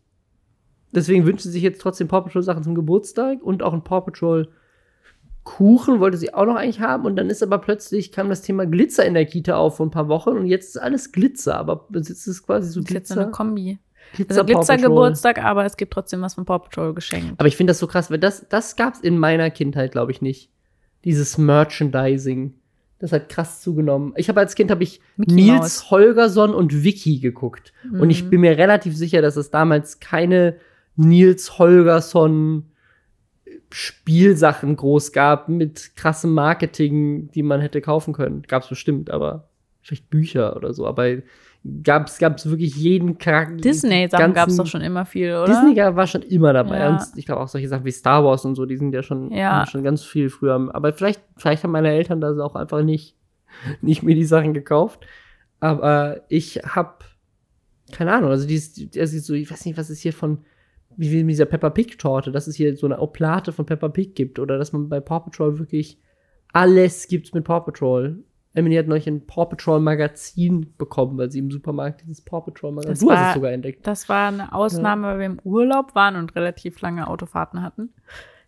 [0.93, 4.03] deswegen wünscht sie sich jetzt trotzdem Paw Patrol Sachen zum Geburtstag und auch ein Paw
[4.03, 4.49] Patrol
[5.45, 8.67] Kuchen wollte sie auch noch eigentlich haben und dann ist aber plötzlich kam das Thema
[8.67, 11.87] Glitzer in der Kita auf vor ein paar Wochen und jetzt ist alles Glitzer, aber
[11.93, 13.37] jetzt ist es quasi so ist jetzt so eine Glitzer.
[13.37, 13.79] Kombi.
[14.15, 14.77] Glitzer, Also Paw Patrol.
[14.77, 17.35] Glitzer-Geburtstag, aber es gibt trotzdem was von Paw Patrol geschenkt.
[17.39, 20.23] Aber ich finde das so krass, weil das das gab's in meiner Kindheit, glaube ich
[20.23, 20.51] nicht.
[21.05, 22.55] Dieses Merchandising.
[23.01, 24.15] Das hat krass zugenommen.
[24.17, 25.91] Ich habe als Kind habe ich Mickey Nils Mouse.
[25.91, 28.31] Holgersson und Vicky geguckt und ich Mhm.
[28.31, 30.57] bin mir relativ sicher, dass es damals keine
[30.97, 32.65] Nils Holgersson
[33.77, 38.43] Spielsachen groß gab mit krassem Marketing, die man hätte kaufen können.
[38.47, 39.49] Gab's bestimmt, aber
[39.83, 40.87] vielleicht Bücher oder so.
[40.87, 41.09] Aber
[41.83, 43.57] gab's gab's wirklich jeden Charakter.
[43.57, 45.47] Disney-Sachen gab es doch schon immer viel, oder?
[45.47, 46.79] Disney war schon immer dabei.
[46.79, 46.91] Ja.
[46.91, 49.33] Und ich glaube auch solche Sachen wie Star Wars und so, die sind ja schon,
[49.33, 49.67] Ja.
[49.67, 50.71] schon ganz viel früher.
[50.73, 53.17] Aber vielleicht, vielleicht haben meine Eltern das auch einfach nicht,
[53.81, 55.05] nicht mir die Sachen gekauft.
[55.59, 56.95] Aber ich habe
[57.91, 60.45] keine Ahnung, also dieses, also so, ich weiß nicht, was ist hier von,
[60.97, 64.15] wie mit dieser Peppa Pig Torte, dass es hier so eine Oplate von Peppa Pig
[64.15, 65.99] gibt oder dass man bei Paw Patrol wirklich
[66.53, 68.23] alles gibt mit Paw Patrol.
[68.57, 72.73] Emily hat neulich ein Paw Patrol Magazin bekommen, weil sie im Supermarkt dieses Paw Patrol
[72.73, 73.87] Magazin, du hast war- es sogar entdeckt.
[73.87, 77.91] Das war eine Ausnahme, weil wir im Urlaub waren und relativ lange Autofahrten hatten.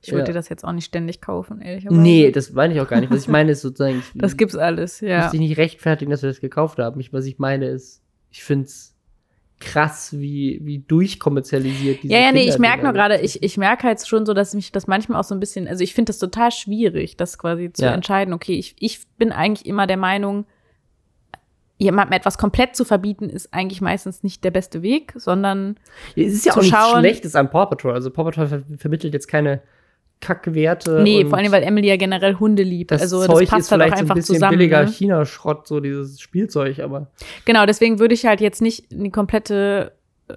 [0.03, 0.35] Ich würde Ja.
[0.35, 2.01] das jetzt auch nicht ständig kaufen, ehrlicherweise.
[2.01, 3.11] Nee, das meine ich auch gar nicht.
[3.11, 5.23] Was ich meine ist sozusagen, ich Das gibt's alles, ja.
[5.23, 7.01] muss dich nicht rechtfertigen, dass wir das gekauft haben.
[7.01, 8.96] Ich, was ich meine ist, ich finde es
[9.59, 13.85] krass, wie, wie durchkommerzialisiert diese Ja, ja, nee, ich merke nur gerade, ich, ich merke
[13.85, 16.19] halt schon so, dass mich das manchmal auch so ein bisschen, also ich finde das
[16.19, 17.93] total schwierig, das quasi zu Ja.
[17.95, 18.35] entscheiden.
[18.35, 20.45] Okay, ich, ich bin eigentlich immer der Meinung,
[21.79, 25.77] jemandem etwas komplett zu verbieten, ist eigentlich meistens nicht der beste Weg, sondern
[26.17, 27.93] es ist ja auch nichts schauen- Schlechtes an Paw Patrol.
[27.93, 29.61] Also Paw Patrol ver vermittelt jetzt keine
[30.21, 31.03] Kackwerte.
[31.03, 32.91] nee, vor allem, weil Emily ja generell Hunde liebt.
[32.91, 34.59] das also Zeug das passt ist halt vielleicht so ein einfach bisschen zusammen.
[34.59, 34.91] billiger Ne?
[34.91, 37.09] China-Schrott, so dieses Spielzeug, aber
[37.45, 39.93] Genau, deswegen würde ich halt jetzt nicht die komplette
[40.29, 40.35] äh,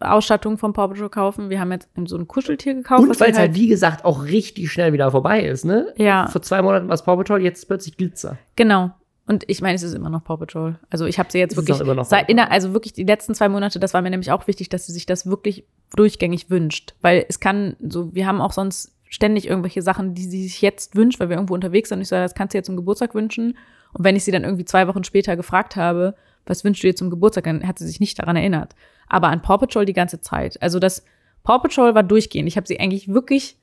[0.00, 1.48] Ausstattung von Paw Patrol kaufen.
[1.50, 3.02] Wir haben jetzt so ein Kuscheltier gekauft.
[3.02, 5.92] Und weil es halt, wie gesagt, auch richtig schnell wieder vorbei ist, ne?
[5.96, 6.28] Ja.
[6.28, 8.38] Vor zwei Monaten war es Paw Patrol, jetzt plötzlich Glitzer.
[8.56, 8.90] Genau.
[9.26, 10.78] Und ich meine, es ist immer noch Paw Patrol.
[10.90, 13.04] Also ich habe sie jetzt Es wirklich auch immer noch seit inner, also wirklich die
[13.04, 16.50] letzten zwei Monate, das war mir nämlich auch wichtig, dass sie sich das wirklich durchgängig
[16.50, 16.94] wünscht.
[17.00, 20.96] Weil es kann so, wir haben auch sonst ständig irgendwelche Sachen, die sie sich jetzt
[20.96, 22.00] wünscht, weil wir irgendwo unterwegs sind.
[22.00, 23.56] Ich so, das kannst du jetzt zum Geburtstag wünschen.
[23.92, 26.94] Und wenn ich sie dann irgendwie zwei Wochen später gefragt habe, was wünschst du dir
[26.94, 28.74] zum Geburtstag, dann hat sie sich nicht daran erinnert.
[29.08, 30.60] Aber an Paw Patrol die ganze Zeit.
[30.62, 31.04] Also das
[31.42, 32.48] Paw Patrol war durchgehend.
[32.48, 33.56] Ich habe sie eigentlich wirklich,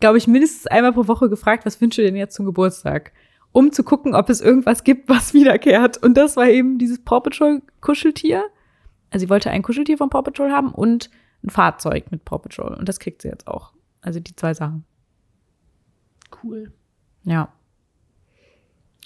[0.00, 3.12] glaube ich, mindestens einmal pro Woche gefragt, was wünschst du denn jetzt zum Geburtstag?
[3.52, 6.02] Um zu gucken, ob es irgendwas gibt, was wiederkehrt.
[6.02, 8.44] Und das war eben dieses Paw Patrol Kuscheltier.
[9.10, 11.10] Also sie wollte ein Kuscheltier von Paw Patrol haben und
[11.44, 12.74] ein Fahrzeug mit Paw Patrol.
[12.74, 13.72] Und das kriegt sie jetzt auch.
[14.02, 14.84] Also die zwei Sachen.
[16.42, 16.72] Cool.
[17.24, 17.52] Ja.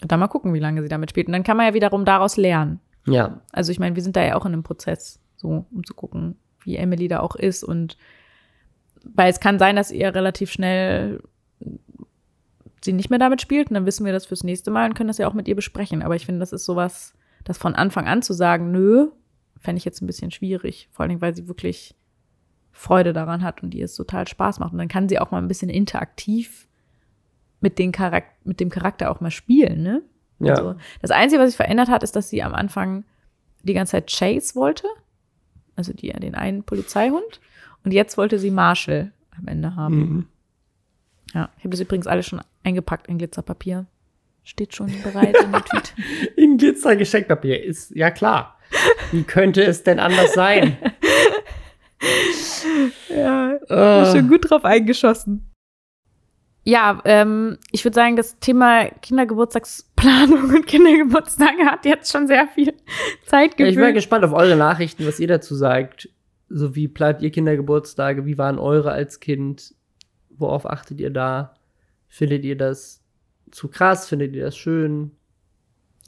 [0.03, 1.29] Und dann mal gucken, wie lange sie damit spielt.
[1.29, 2.81] Und dann kann man ja wiederum daraus lernen.
[3.07, 3.41] Ja.
[3.53, 6.37] Also ich meine, wir sind da ja auch in einem Prozess, so um zu gucken,
[6.65, 7.97] wie Emily da auch ist und
[9.05, 11.23] weil es kann sein, dass ihr relativ schnell
[12.85, 15.09] sie nicht mehr damit spielt und dann wissen wir das fürs nächste Mal und können
[15.09, 16.03] das ja auch mit ihr besprechen.
[16.03, 19.09] Aber ich finde, das ist sowas, das von Anfang an zu sagen, nö,
[19.59, 20.89] fände ich jetzt ein bisschen schwierig.
[20.93, 21.95] Vor allem, weil sie wirklich
[22.77, 24.73] Freude daran hat und ihr es total Spaß macht.
[24.73, 26.69] Und dann kann sie auch mal ein bisschen interaktiv
[27.61, 30.03] mit, den Charak mit dem Charakter auch mal spielen, ne?
[30.39, 30.55] Ja.
[30.55, 33.05] Also, das Einzige, was sich verändert hat, ist, dass sie am Anfang
[33.63, 34.87] die ganze Zeit Chase wollte.
[35.75, 37.41] Also die, den einen Polizeihund.
[37.83, 39.97] Und jetzt wollte sie Marshall am Ende haben.
[39.97, 40.27] Mhm.
[41.33, 43.87] Ja, ich habe das übrigens alles schon eingepackt in Glitzerpapier.
[44.45, 45.93] Steht schon bereit in der Tüte.
[46.37, 48.59] In Glitzer Geschenkpapier ist, ja klar.
[49.11, 50.77] Wie könnte es denn anders sein?
[53.09, 55.51] ja, Äh, schon gut drauf eingeschossen.
[56.69, 62.75] Ja, ähm, ich würde sagen, das Thema Kindergeburtstagsplanung und Kindergeburtstage hat jetzt schon sehr viel
[63.25, 66.09] Zeit Ja, ich bin gespannt auf eure Nachrichten, was ihr dazu sagt.
[66.49, 68.27] So wie plant ihr Kindergeburtstage?
[68.27, 69.75] Wie waren eure als Kind?
[70.31, 71.55] Worauf achtet ihr da?
[72.09, 73.01] Findet ihr das
[73.53, 74.09] zu krass?
[74.09, 75.13] Findet ihr das schön?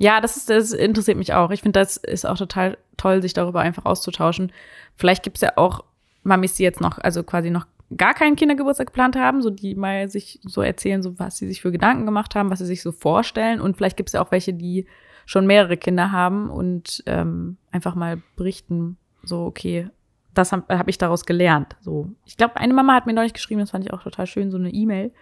[0.00, 1.50] Ja, das, ist, das interessiert mich auch.
[1.50, 4.52] Ich finde, das ist auch total toll, sich darüber einfach auszutauschen.
[4.96, 5.84] Vielleicht gibt es ja auch
[6.28, 7.66] Mamis, die jetzt noch, also quasi noch
[7.96, 11.62] gar keinen Kindergeburtstag geplant haben, so die mal sich so erzählen, so was sie sich
[11.62, 13.60] für Gedanken gemacht haben, was sie sich so vorstellen.
[13.60, 14.86] Und vielleicht gibt es ja auch welche, die
[15.24, 19.88] schon mehrere Kinder haben und ähm, einfach mal berichten, so, okay,
[20.34, 21.76] das habe hab ich daraus gelernt.
[21.80, 24.50] So, ich glaube, eine Mama hat mir neulich geschrieben, das fand ich auch total schön,
[24.50, 25.12] so eine E-Mail,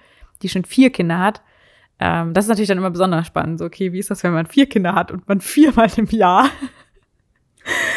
[0.43, 1.43] die schon vier Kinder hat.
[1.99, 3.59] Ähm, das ist natürlich dann immer besonders spannend.
[3.59, 6.51] So, okay, wie ist das, wenn man vier Kinder hat und man viermal im Jahr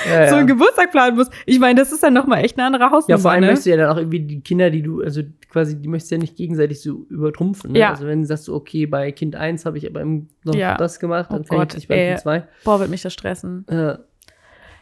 [0.07, 0.47] Ja, so einen.
[0.47, 1.29] Geburtstag planen muss?
[1.45, 3.17] Ich meine, das ist dann noch mal echt eine andere Hausnummer.
[3.17, 3.47] ja vor allem ne?
[3.47, 6.15] möchtest du ja dann auch irgendwie die Kinder, die du, also quasi, die möchtest du
[6.15, 7.71] ja nicht gegenseitig so übertrumpfen.
[7.71, 7.79] Ne?
[7.79, 7.89] Ja.
[7.91, 10.77] Also wenn du sagst, so, okay, bei Kind 1 habe ich aber noch Ja.
[10.77, 12.07] das gemacht, dann Oh Gott, ich nicht bei ey.
[12.09, 12.47] Kind 2.
[12.63, 13.67] Boah, wird mich das stressen.
[13.67, 13.97] Äh,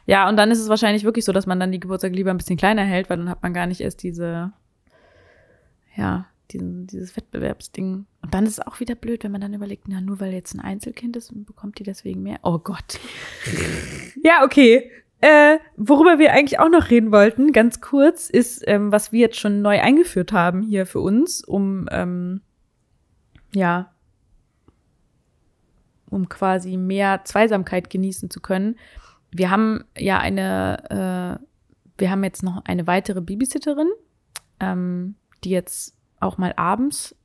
[0.05, 2.37] Ja, und dann ist es wahrscheinlich wirklich so, dass man dann die Geburtstag lieber ein
[2.37, 4.51] bisschen kleiner hält, weil dann hat man gar nicht erst diese,
[5.95, 8.05] ja, diesen, dieses Wettbewerbsding.
[8.21, 10.53] Und dann ist es auch wieder blöd, wenn man dann überlegt, na, nur weil jetzt
[10.53, 12.37] ein Einzelkind ist, bekommt die deswegen mehr.
[12.43, 12.99] Oh Gott.
[14.23, 14.89] ja, okay.
[15.19, 19.39] Äh, worüber wir eigentlich auch noch reden wollten, ganz kurz, ist, ähm, was wir jetzt
[19.39, 22.41] schon neu eingeführt haben hier für uns, um, ähm,
[23.53, 23.91] ja,
[26.09, 28.75] um quasi mehr Zweisamkeit genießen zu können.
[29.31, 31.45] Wir haben ja eine, äh,
[31.97, 33.89] wir haben jetzt noch eine weitere Babysitterin,
[34.59, 37.15] ähm, die jetzt auch mal abends,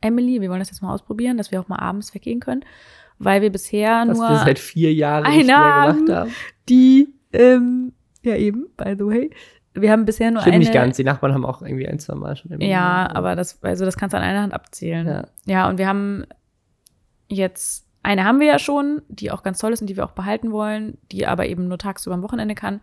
[0.00, 2.64] Emily, wir wollen das jetzt mal ausprobieren, dass wir auch mal abends weggehen können,
[3.18, 6.30] weil wir bisher was nur wir seit vier Jahren eine nicht mehr gemacht haben.
[6.68, 9.30] die, ähm, ja eben, by the way,
[9.74, 10.64] wir haben bisher nur Stimmt eine.
[10.64, 10.96] nicht ganz.
[10.96, 12.50] Die Nachbarn haben auch irgendwie ein, zwei Mal schon.
[12.50, 15.06] irgendwie Ja, gemacht, aber das, also das kannst du an einer Hand abzählen.
[15.06, 15.24] Ja.
[15.46, 16.24] Ja, und wir haben
[17.28, 20.12] jetzt, eine haben wir ja schon, die auch ganz toll ist und die wir auch
[20.12, 22.80] behalten wollen, die aber eben nur tagsüber am Wochenende kann.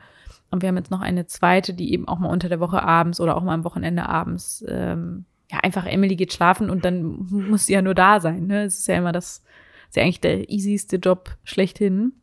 [0.49, 3.19] Und wir haben jetzt noch eine zweite, die eben auch mal unter der Woche abends
[3.19, 7.65] oder auch mal am Wochenende abends, ähm, ja, einfach Emily geht schlafen und dann muss
[7.65, 8.47] sie ja nur da sein.
[8.47, 8.63] Ne?
[8.63, 9.43] Es ist ja immer das,
[9.89, 12.13] ist ja eigentlich der easyste Job schlechthin.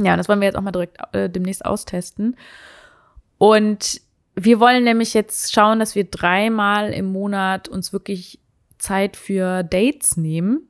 [0.00, 2.36] Ja, und das wollen wir jetzt auch mal direkt äh, demnächst austesten.
[3.38, 4.00] Und
[4.34, 8.40] wir wollen nämlich jetzt schauen, dass wir dreimal im Monat uns wirklich
[8.78, 10.68] Zeit für Dates nehmen.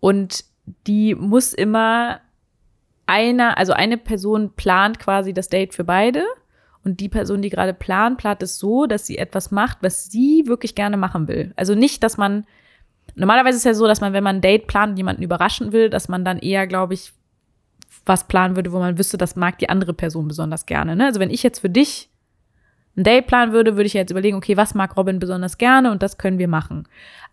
[0.00, 0.44] Und
[0.86, 2.20] die muss immer
[3.06, 6.24] einer, also eine Person plant quasi das Date für beide.
[6.84, 10.44] Und die Person, die gerade plant, plant es so, dass sie etwas macht, was sie
[10.46, 11.52] wirklich gerne machen will.
[11.56, 12.44] Also nicht, dass man,
[13.14, 16.08] normalerweise ist ja so, dass man, wenn man ein Date plant jemanden überraschen will, dass
[16.08, 17.12] man dann eher, glaube ich,
[18.04, 20.96] was planen würde, wo man wüsste, das mag die andere Person besonders gerne.
[20.96, 21.06] Ne?
[21.06, 22.08] Also wenn ich jetzt für dich
[22.96, 26.02] ein Date planen würde, würde ich jetzt überlegen, okay, was mag Robin besonders gerne und
[26.02, 26.86] das können wir machen.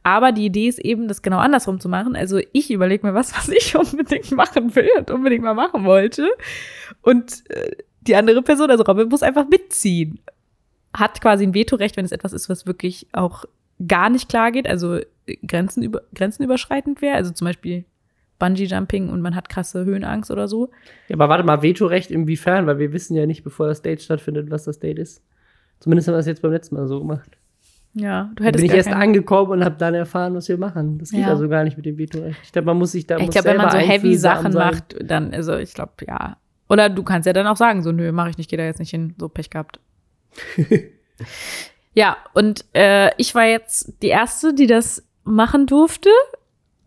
[0.04, 2.16] Aber die Idee ist eben, das genau andersrum zu machen.
[2.16, 6.30] Also ich überlege mir was, was ich unbedingt machen will und unbedingt mal machen wollte.
[7.02, 10.20] Und äh, die andere Person, also Robin, muss einfach mitziehen.
[10.96, 13.46] Hat quasi ein Vetorecht, wenn es etwas ist, was wirklich auch
[13.86, 15.00] gar nicht klar geht, also
[15.46, 17.16] Grenzen über, grenzenüberschreitend wäre.
[17.16, 17.86] Also zum Beispiel
[18.40, 20.70] Bungee-Jumping und man hat krasse Höhenangst oder so.
[21.08, 22.66] Ja, aber warte mal, Vetorecht inwiefern?
[22.68, 25.22] Weil wir wissen ja nicht, bevor das Date stattfindet, was das Date ist.
[25.80, 27.32] Zumindest haben wir das jetzt beim letzten Mal so gemacht.
[27.96, 30.58] Ja, du Da hättest bin ich erst keinen- angekommen und habe dann erfahren, was wir
[30.58, 31.00] machen.
[31.00, 31.28] Das geht Ja.
[31.30, 32.40] also gar nicht mit dem Vetorecht.
[32.44, 34.72] Ich glaube, man muss sich da Ich glaube, wenn man so heavy Sachen sein.
[34.74, 36.38] macht, dann, also ich glaube, ja.
[36.70, 38.80] Oder du kannst ja dann auch sagen, so, nö, mache ich nicht, geh da jetzt
[38.80, 39.80] nicht hin, so Pech gehabt.
[41.94, 46.10] ja, und äh, ich war jetzt die Erste, die das machen durfte.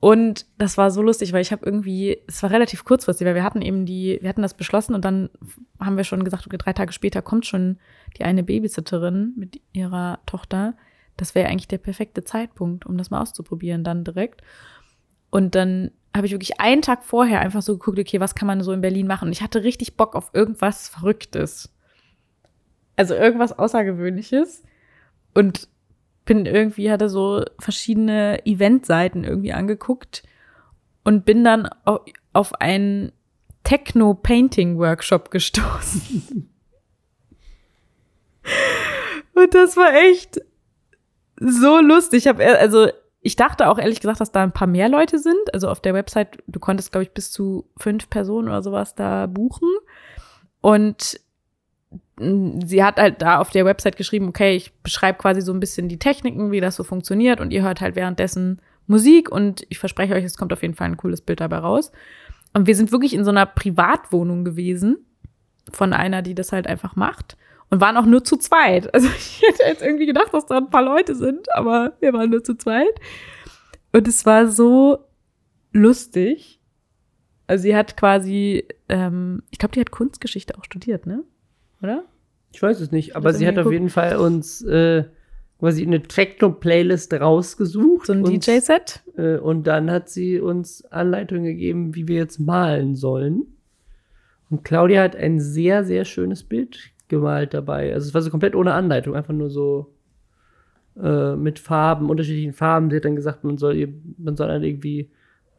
[0.02, 3.44] Und das war so lustig, weil ich habe irgendwie, es war relativ kurzfristig, weil wir
[3.44, 5.30] hatten eben die, wir hatten das beschlossen und dann
[5.78, 7.78] haben wir schon gesagt, okay, drei Tage später kommt schon
[8.18, 10.74] die eine Babysitterin mit ihrer Tochter.
[11.16, 14.42] Das wäre eigentlich der perfekte Zeitpunkt, um das mal auszuprobieren, dann direkt.
[15.30, 18.64] Und dann habe ich wirklich einen Tag vorher einfach so geguckt, okay, was kann man
[18.64, 19.26] so in Berlin machen?
[19.26, 21.72] Und ich hatte richtig Bock auf irgendwas Verrücktes.
[22.96, 24.64] Also irgendwas Außergewöhnliches.
[25.32, 25.68] Und
[26.24, 30.22] bin irgendwie, hatte so verschiedene Eventseiten irgendwie angeguckt
[31.04, 33.12] und bin dann au- auf einen
[33.64, 36.48] Techno-Painting-Workshop gestoßen.
[39.34, 40.40] und das war echt
[41.40, 42.24] so lustig.
[42.24, 42.88] Ich habe also
[43.24, 45.54] ich dachte auch ehrlich gesagt, dass da ein paar mehr Leute sind.
[45.54, 49.26] Also auf der Website, du konntest, glaube ich, bis zu fünf Personen oder sowas da
[49.26, 49.68] buchen.
[50.60, 51.20] Und
[52.18, 55.88] sie hat halt da auf der Website geschrieben, okay, ich beschreibe quasi so ein bisschen
[55.88, 60.14] die Techniken, wie das so funktioniert und ihr hört halt währenddessen Musik und ich verspreche
[60.14, 61.92] euch, es kommt auf jeden Fall ein cooles Bild dabei raus.
[62.52, 65.06] Und wir sind wirklich in so einer Privatwohnung gewesen
[65.70, 67.36] von einer, die das halt einfach macht
[67.70, 68.92] und waren auch nur zu zweit.
[68.92, 72.30] Also ich hätte jetzt irgendwie gedacht, dass da ein paar Leute sind, aber wir waren
[72.30, 73.00] nur zu zweit.
[73.92, 74.98] Und es war so
[75.72, 76.60] lustig.
[77.46, 81.24] Also sie hat quasi, ähm, ich glaube, die hat Kunstgeschichte auch studiert, ne?
[81.82, 82.04] Oder?
[82.52, 85.04] Ich weiß es nicht, aber sie hat irgendwie auf jeden Fall uns äh,
[85.58, 88.06] quasi eine Techno-Playlist rausgesucht.
[88.06, 89.00] So ein DJ-Set.
[89.16, 93.46] Äh, und dann hat sie uns Anleitungen gegeben, wie wir jetzt malen sollen.
[94.50, 97.94] Und Claudia hat ein sehr, sehr schönes Bild gemalt dabei.
[97.94, 99.94] Also es war so komplett ohne Anleitung, einfach nur so
[101.00, 102.90] äh, mit Farben, unterschiedlichen Farben.
[102.90, 105.10] Sie hat dann gesagt, man soll, man soll dann irgendwie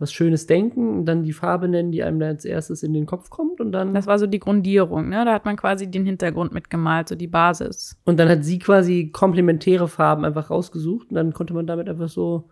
[0.04, 3.06] was Schönes denken und dann die Farbe nennen, die einem dann als erstes in den
[3.08, 5.26] Kopf kommt und dann Das war so die Grundierung, ne?
[5.26, 7.97] Da hat man quasi den Hintergrund mitgemalt, so die Basis.
[8.06, 12.10] Und dann hat sie quasi komplementäre Farben einfach rausgesucht und dann konnte man damit einfach
[12.10, 12.49] so,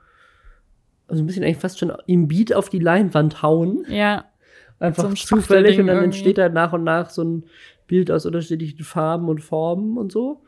[1.08, 3.86] also ein bisschen eigentlich fast schon im Beat auf die Leinwand hauen.
[3.88, 4.26] Ja,
[4.80, 6.06] Einfach So zufällig und dann irgendwie.
[6.06, 7.44] entsteht da nach und nach so ein
[7.86, 10.42] Bild aus unterschiedlichen Farben und Formen und so.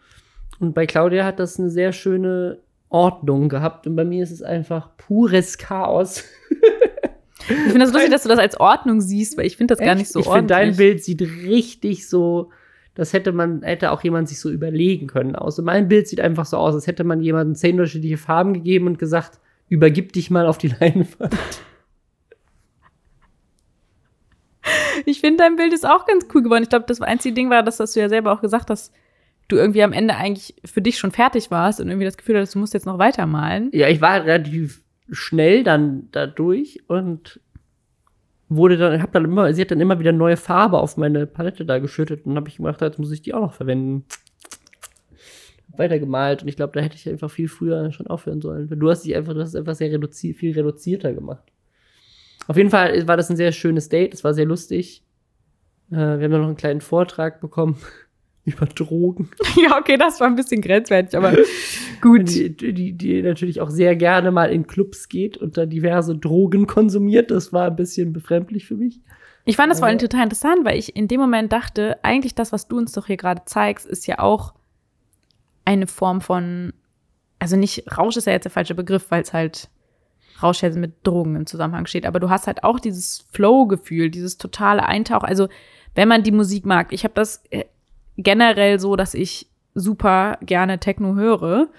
[0.60, 2.58] Und bei Claudia hat das eine sehr schöne
[2.90, 6.24] Ordnung gehabt und bei mir ist es einfach pures Chaos.
[7.50, 9.96] ich finde das lustig, dass du das als Ordnung siehst, weil ich finde das gar
[9.96, 10.58] nicht so ich finde, ordentlich.
[10.58, 12.52] dein Bild sieht richtig so,
[12.96, 15.58] das hätte man, hätte auch jemand sich so überlegen können aus.
[15.60, 18.88] Und mein Bild sieht einfach so aus, als hätte man jemandem zehn unterschiedliche Farben gegeben
[18.88, 21.36] und gesagt, übergib dich mal auf die Leinwand.
[25.06, 26.64] Ich finde, dein Bild ist auch ganz cool geworden.
[26.64, 28.94] Ich glaube, das einzige Ding war, dass, dass du ja selber auch gesagt hast,
[29.48, 32.56] du irgendwie am Ende eigentlich für dich schon fertig warst und irgendwie das Gefühl hattest,
[32.56, 33.70] du musst jetzt noch weitermalen.
[33.74, 37.40] Ja, ich war relativ schnell dann da durch und
[38.50, 41.66] wurde dann, hab dann immer, sie hat dann immer wieder neue Farbe auf meine Palette
[41.66, 44.06] da geschüttet und habe ich gedacht, jetzt muss ich die auch noch verwenden.
[45.76, 48.70] Weitergemalt und ich glaube, da hätte ich einfach viel früher schon aufhören sollen.
[48.70, 51.44] Du hast dich einfach, du hast es einfach sehr reduziert, viel reduzierter gemacht.
[52.48, 55.04] Auf jeden Fall war das ein sehr schönes Date, es war sehr lustig.
[55.90, 57.78] Äh, wir haben dann noch einen kleinen Vortrag bekommen
[58.46, 59.30] über Drogen.
[59.56, 61.34] ja, okay, das war ein bisschen grenzwertig, aber
[62.02, 62.30] gut.
[62.30, 66.68] Die, die, die natürlich auch sehr gerne mal in Clubs geht und da diverse Drogen
[66.68, 67.32] konsumiert.
[67.32, 69.00] Das war ein bisschen befremdlich für mich.
[69.46, 70.08] Ich fand das vor allem Ja.
[70.08, 73.18] total interessant, weil ich in dem Moment dachte, eigentlich das, was du uns doch hier
[73.18, 74.54] gerade zeigst, ist ja auch
[75.66, 76.74] eine Form von,
[77.40, 79.70] also nicht Rausch ist ja jetzt der falsche Begriff, weil es halt
[80.42, 84.38] Rausch ja mit Drogen im Zusammenhang steht, aber du hast halt auch dieses Flow-Gefühl, dieses
[84.38, 85.24] totale Eintauch.
[85.24, 85.48] Also
[85.96, 87.66] wenn man die Musik mag, ich habe das äh,
[88.18, 91.70] generell so, dass ich super gerne Techno höre.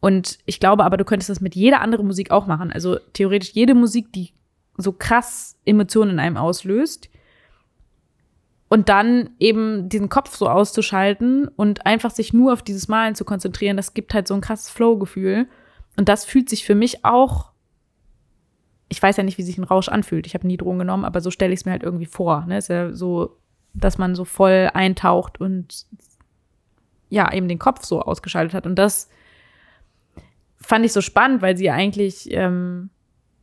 [0.00, 2.70] Und ich glaube aber, du könntest das mit jeder anderen Musik auch machen.
[2.70, 4.32] Also theoretisch jede Musik, die
[4.76, 7.08] so krass Emotionen in einem auslöst.
[8.68, 13.24] Und dann eben diesen Kopf so auszuschalten und einfach sich nur auf dieses Malen zu
[13.24, 15.46] konzentrieren, das gibt halt so ein krasses Flow-Gefühl.
[15.96, 17.52] Und das fühlt sich für mich auch
[18.88, 20.26] ich weiß ja nicht, wie sich ein Rausch anfühlt.
[20.26, 22.44] Ich habe nie Drogen genommen, aber so stelle ich es mir halt irgendwie vor.
[22.46, 22.58] Ne?
[22.58, 23.36] Ist ja so,
[23.76, 25.86] dass man so voll eintaucht und
[27.08, 28.66] ja, eben den Kopf so ausgeschaltet hat.
[28.66, 29.08] Und das
[30.58, 32.90] fand ich so spannend, weil sie eigentlich, ähm,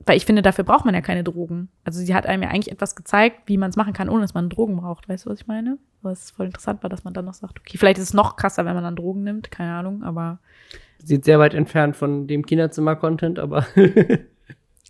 [0.06, 1.70] weil ich finde, dafür braucht man ja keine Drogen.
[1.86, 4.34] Also sie hat einem ja eigentlich etwas gezeigt, wie man es machen kann, ohne dass
[4.34, 5.08] man Drogen braucht.
[5.08, 5.78] Weißt du, was ich meine?
[6.02, 8.66] Was voll interessant war, dass man dann noch sagt, okay, vielleicht ist es noch krasser,
[8.66, 10.40] wenn man dann Drogen nimmt, keine Ahnung, aber.
[11.02, 13.66] Sieht sehr weit entfernt von dem Kinderzimmer-Content, aber.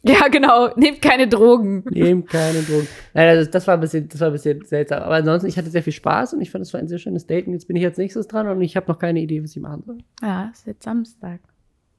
[0.05, 1.83] ja, genau, nehmt keine Drogen.
[1.89, 2.87] Nehmt keine Drogen.
[3.13, 5.01] Nein, das, das, war ein bisschen, das war ein bisschen seltsam.
[5.03, 7.25] Aber ansonsten, ich hatte sehr viel Spaß und ich fand, es war ein sehr schönes
[7.25, 7.47] Date.
[7.47, 9.61] Und jetzt bin ich als nächstes dran und ich habe noch keine Idee, was ich
[9.61, 9.97] machen soll.
[10.21, 11.39] Ja, es ist jetzt Samstag.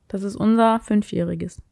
[0.09, 1.62] Das ist unser Fünfjähriges.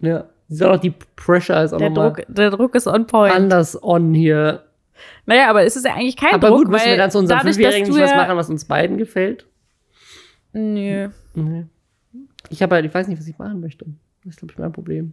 [0.00, 0.28] Ja.
[0.48, 3.34] Sie soll auch die Pressure ist auch Der nochmal Druck, der Druck ist on point.
[3.34, 4.64] anders on hier.
[5.26, 7.18] Naja, aber es ist ja eigentlich kein Aber Druck, gut, müssen weil wir dann zu
[7.18, 9.46] unserem dadurch, Fünfjährigen dass nicht du was ja- machen, was uns beiden gefällt?
[10.54, 11.08] Nö.
[11.34, 11.66] Nee.
[12.48, 13.84] Ich habe halt, ich weiß nicht, was ich machen möchte.
[14.24, 15.12] Das ist, glaube ich, mein Problem.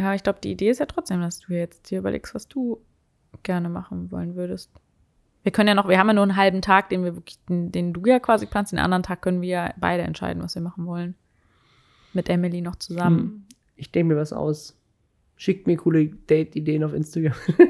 [0.00, 2.80] Ja, ich glaube, die Idee ist ja trotzdem, dass du jetzt dir überlegst, was du
[3.42, 4.70] gerne machen wollen würdest.
[5.42, 7.70] Wir können ja noch, wir haben ja nur einen halben Tag, den wir wirklich, den,
[7.70, 8.72] den du ja quasi planst.
[8.72, 11.16] Den anderen Tag können wir ja beide entscheiden, was wir machen wollen.
[12.14, 13.18] Mit Emily noch zusammen.
[13.18, 13.44] Hm.
[13.76, 14.74] Ich denke mir was aus.
[15.36, 17.34] Schickt mir coole Date-Ideen auf Instagram.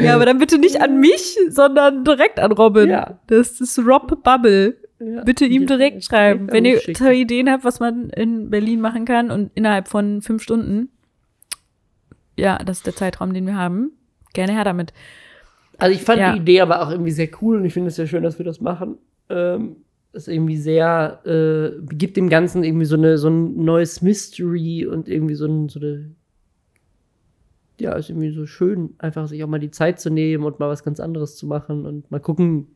[0.00, 2.88] Ja, aber dann bitte nicht an mich, sondern direkt an Robin.
[2.88, 3.20] Ja.
[3.26, 4.78] Das ist Rob Bubble.
[5.04, 5.24] Ja.
[5.24, 6.50] Bitte ihm direkt schreiben.
[6.50, 6.98] Wenn ihr schicken.
[6.98, 10.88] tolle Ideen habt, was man in Berlin machen kann und innerhalb von fünf Stunden.
[12.36, 13.92] Ja, das ist der Zeitraum, den wir haben.
[14.32, 14.92] Gerne her damit.
[15.78, 16.32] Also ich fand Ja.
[16.32, 18.44] die Idee aber auch irgendwie sehr cool und ich finde es sehr schön, dass wir
[18.46, 18.98] das machen.
[19.28, 19.76] Ähm,
[20.12, 25.08] ist irgendwie sehr, äh, gibt dem Ganzen irgendwie so eine so ein neues Mystery und
[25.08, 26.10] irgendwie so, ein, so eine
[27.80, 30.68] ja, ist irgendwie so schön, einfach sich auch mal die Zeit zu nehmen und mal
[30.68, 32.68] was ganz anderes zu machen und mal gucken,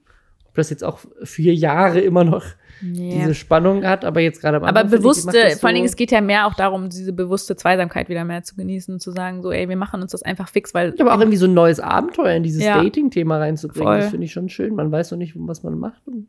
[0.49, 2.45] ob das jetzt auch vier Jahre immer noch
[2.81, 5.75] diese Spannung hat, aber jetzt gerade am Aber Anfang, ich, bewusste, macht das vor allen
[5.75, 8.95] Dingen, so- es geht ja mehr auch darum, diese bewusste Zweisamkeit wieder mehr zu genießen
[8.95, 10.95] und zu sagen, so, ey, wir machen uns das einfach fix, weil.
[10.97, 12.81] Ja, aber auch irgendwie so ein neues Abenteuer in dieses Ja.
[12.81, 13.99] Dating-Thema reinzubringen, Voll.
[13.99, 14.75] das finde ich schon schön.
[14.77, 16.29] Man weiß noch nicht, was man macht und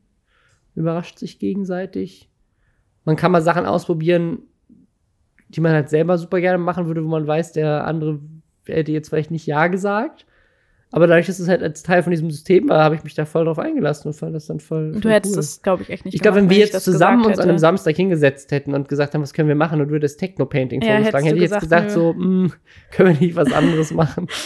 [0.76, 2.30] überrascht sich gegenseitig.
[3.06, 4.40] Man kann mal Sachen ausprobieren,
[5.50, 8.20] die man halt selber super gerne machen würde, wo man weiß, der andere
[8.66, 10.26] hätte jetzt vielleicht nicht Ja gesagt.
[10.92, 13.26] Aber dadurch, dass es halt als Teil von diesem System war, habe ich mich da
[13.26, 14.94] voll drauf eingelassen und fand das dann voll.
[14.94, 15.38] du voll hättest cool.
[15.38, 17.60] das, glaube ich, echt nicht Ich glaube, wenn wir jetzt das zusammen uns an einem.
[17.60, 20.96] Samstag hingesetzt hätten und gesagt haben, was können wir machen und du hättest Techno-Painting Ja,
[20.96, 22.52] vorgeschlagen, hätte ich du jetzt gesagt, so, "Mm,
[22.92, 24.28] können wir nicht was anderes machen?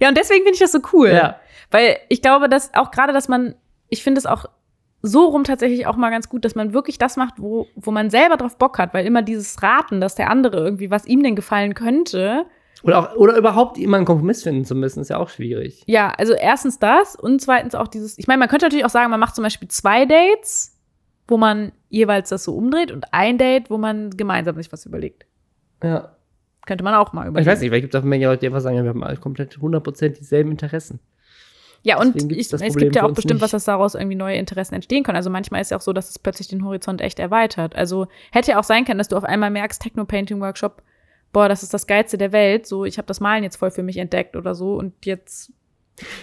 [0.00, 1.10] Ja, und deswegen finde ich das so cool.
[1.10, 1.36] Ja.
[1.70, 3.54] Weil ich glaube, dass auch gerade, dass man,
[3.88, 4.46] ich finde es auch
[5.02, 8.10] so rum tatsächlich auch mal ganz gut, dass man wirklich das macht, wo, wo man
[8.10, 11.36] selber drauf Bock hat, weil immer dieses Raten, dass der andere irgendwie, was ihm denn
[11.36, 12.46] gefallen könnte,
[12.82, 15.82] Oder, auch, oder überhaupt immer einen Kompromiss finden zu müssen, ist ja auch schwierig.
[15.86, 19.10] ja, also erstens das und zweitens auch dieses, ich meine, man könnte natürlich auch sagen,
[19.10, 20.76] man macht zum Beispiel zwei Dates,
[21.26, 25.26] wo man jeweils das so umdreht und ein Date, wo man gemeinsam sich was überlegt.
[25.82, 26.14] Ja.
[26.66, 27.50] Könnte man auch mal Ich überlegen.
[27.50, 29.56] weiß nicht, weil gibt es auch Menge Leute, die einfach sagen, wir haben alle komplett
[29.56, 31.00] 100% dieselben Interessen.
[31.82, 33.42] Ja, und ich, es gibt ja auch bestimmt, nicht.
[33.42, 35.16] was das daraus irgendwie neue Interessen entstehen können.
[35.16, 37.76] Also manchmal ist ja auch so, dass es plötzlich den Horizont echt erweitert.
[37.76, 40.82] Also hätte ja auch sein können, dass du auf einmal merkst, Techno-Painting-Workshop,
[41.32, 42.66] boah, das ist das Geilste der Welt.
[42.66, 44.74] So, ich habe das Malen jetzt voll für mich entdeckt oder so.
[44.74, 45.52] Und jetzt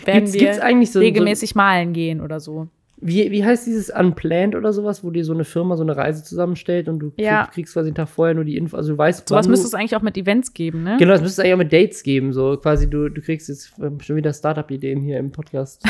[0.06, 2.64] werden Gibt's, wir gibt's eigentlich so, regelmäßig malen gehen oder so.
[2.64, 5.98] so wie, wie heißt dieses Unplanned oder sowas, wo dir so eine Firma so eine
[5.98, 7.48] Reise zusammenstellt und du Ja.
[7.54, 9.74] kriegst quasi einen Tag vorher nur die Info, also du weißt, Sowas wann müsste es
[9.74, 10.96] eigentlich auch mit Events geben, ne?
[10.98, 13.74] Genau, das müsste es eigentlich auch mit Dates geben, so quasi du, du kriegst jetzt
[13.82, 15.84] ähm, schon wieder Startup-Ideen hier im Podcast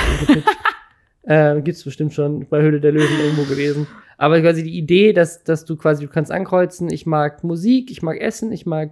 [1.23, 3.87] äh, gibt's bestimmt schon bei Höhle der Löwen irgendwo gewesen.
[4.17, 8.01] Aber quasi die Idee, dass, dass du quasi, du kannst ankreuzen, ich mag Musik, ich
[8.01, 8.91] mag Essen, ich mag,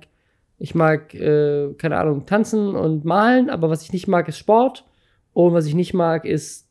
[0.64, 4.86] ich mag, äh, keine Ahnung, tanzen und malen, aber was ich nicht mag, ist Sport.
[5.34, 6.70] Und was ich nicht mag, ist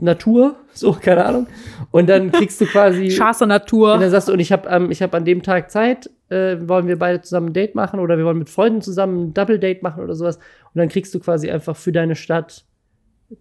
[0.00, 1.46] Natur, so, keine Ahnung.
[1.92, 3.08] Und dann kriegst du quasi.
[3.12, 3.98] Scharfe Und Natur.
[3.98, 6.88] dann sagst du, und ich habe ähm, ich hab an dem Tag Zeit, äh, wollen
[6.88, 10.02] wir beide zusammen ein Date machen oder wir wollen mit Freunden zusammen ein Double-Date machen
[10.02, 10.38] oder sowas.
[10.38, 12.64] Und dann kriegst du quasi einfach für deine Stadt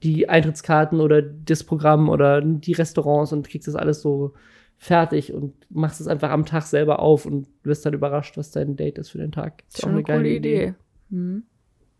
[0.04, 4.34] die Eintrittskarten oder das Programm oder die Restaurants und kriegst das alles so
[4.80, 8.78] fertig und machst es einfach am Tag selber auf und wirst dann überrascht, was dein
[8.78, 9.64] Date ist für den Tag.
[9.68, 10.74] Ist Schon eine coole Idee.
[11.12, 11.44] Hm.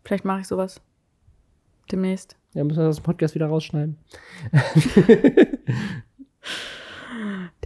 [0.02, 0.80] Vielleicht mache ich sowas.
[1.92, 2.36] Demnächst.
[2.54, 3.98] Ja, müssen wir das Podcast wieder rausschneiden.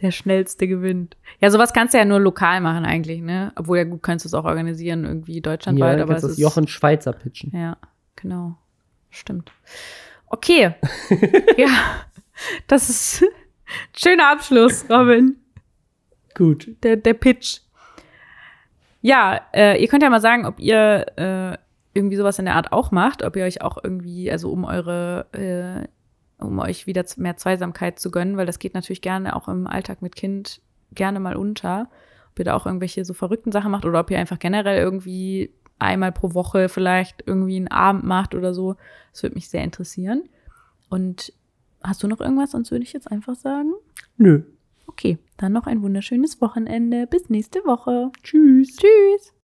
[0.02, 1.16] Der schnellste gewinnt.
[1.40, 3.52] Ja, sowas kannst du ja nur lokal machen eigentlich, ne?
[3.54, 6.30] Obwohl ja gut, kannst du es auch organisieren, irgendwie Ja, deutschlandweit, dann aber es ist
[6.32, 7.52] das Jochen Schweizer pitchen.
[7.54, 7.76] Ja,
[8.16, 8.58] genau.
[9.10, 9.52] Stimmt.
[10.26, 10.74] Okay.
[11.56, 11.68] ja,
[12.66, 13.24] das ist
[13.96, 15.36] schöner Abschluss, Robin.
[16.34, 16.68] Gut.
[16.82, 17.60] Der, der Pitch.
[19.00, 21.58] Ja, äh, ihr könnt ja mal sagen, ob ihr äh,
[21.92, 25.26] irgendwie sowas in der Art auch macht, ob ihr euch auch irgendwie, also um eure,
[25.32, 25.86] äh,
[26.44, 30.02] um euch wieder mehr Zweisamkeit zu gönnen, weil das geht natürlich gerne auch im Alltag
[30.02, 30.60] mit Kind
[30.92, 31.88] gerne mal unter.
[32.32, 35.52] ob ihr da auch irgendwelche so verrückten Sachen macht oder ob ihr einfach generell irgendwie
[35.78, 38.76] einmal pro Woche vielleicht irgendwie einen Abend macht oder so.
[39.12, 40.24] Das würde mich sehr interessieren.
[40.88, 41.32] Und
[41.84, 42.52] hast du noch irgendwas?
[42.52, 43.72] Sonst würde ich jetzt einfach sagen.
[44.16, 44.42] Nö.
[44.86, 47.06] Okay, dann noch ein wunderschönes Wochenende.
[47.06, 48.10] Bis nächste Woche.
[48.22, 48.76] Tschüss.
[48.76, 49.33] Tschüss.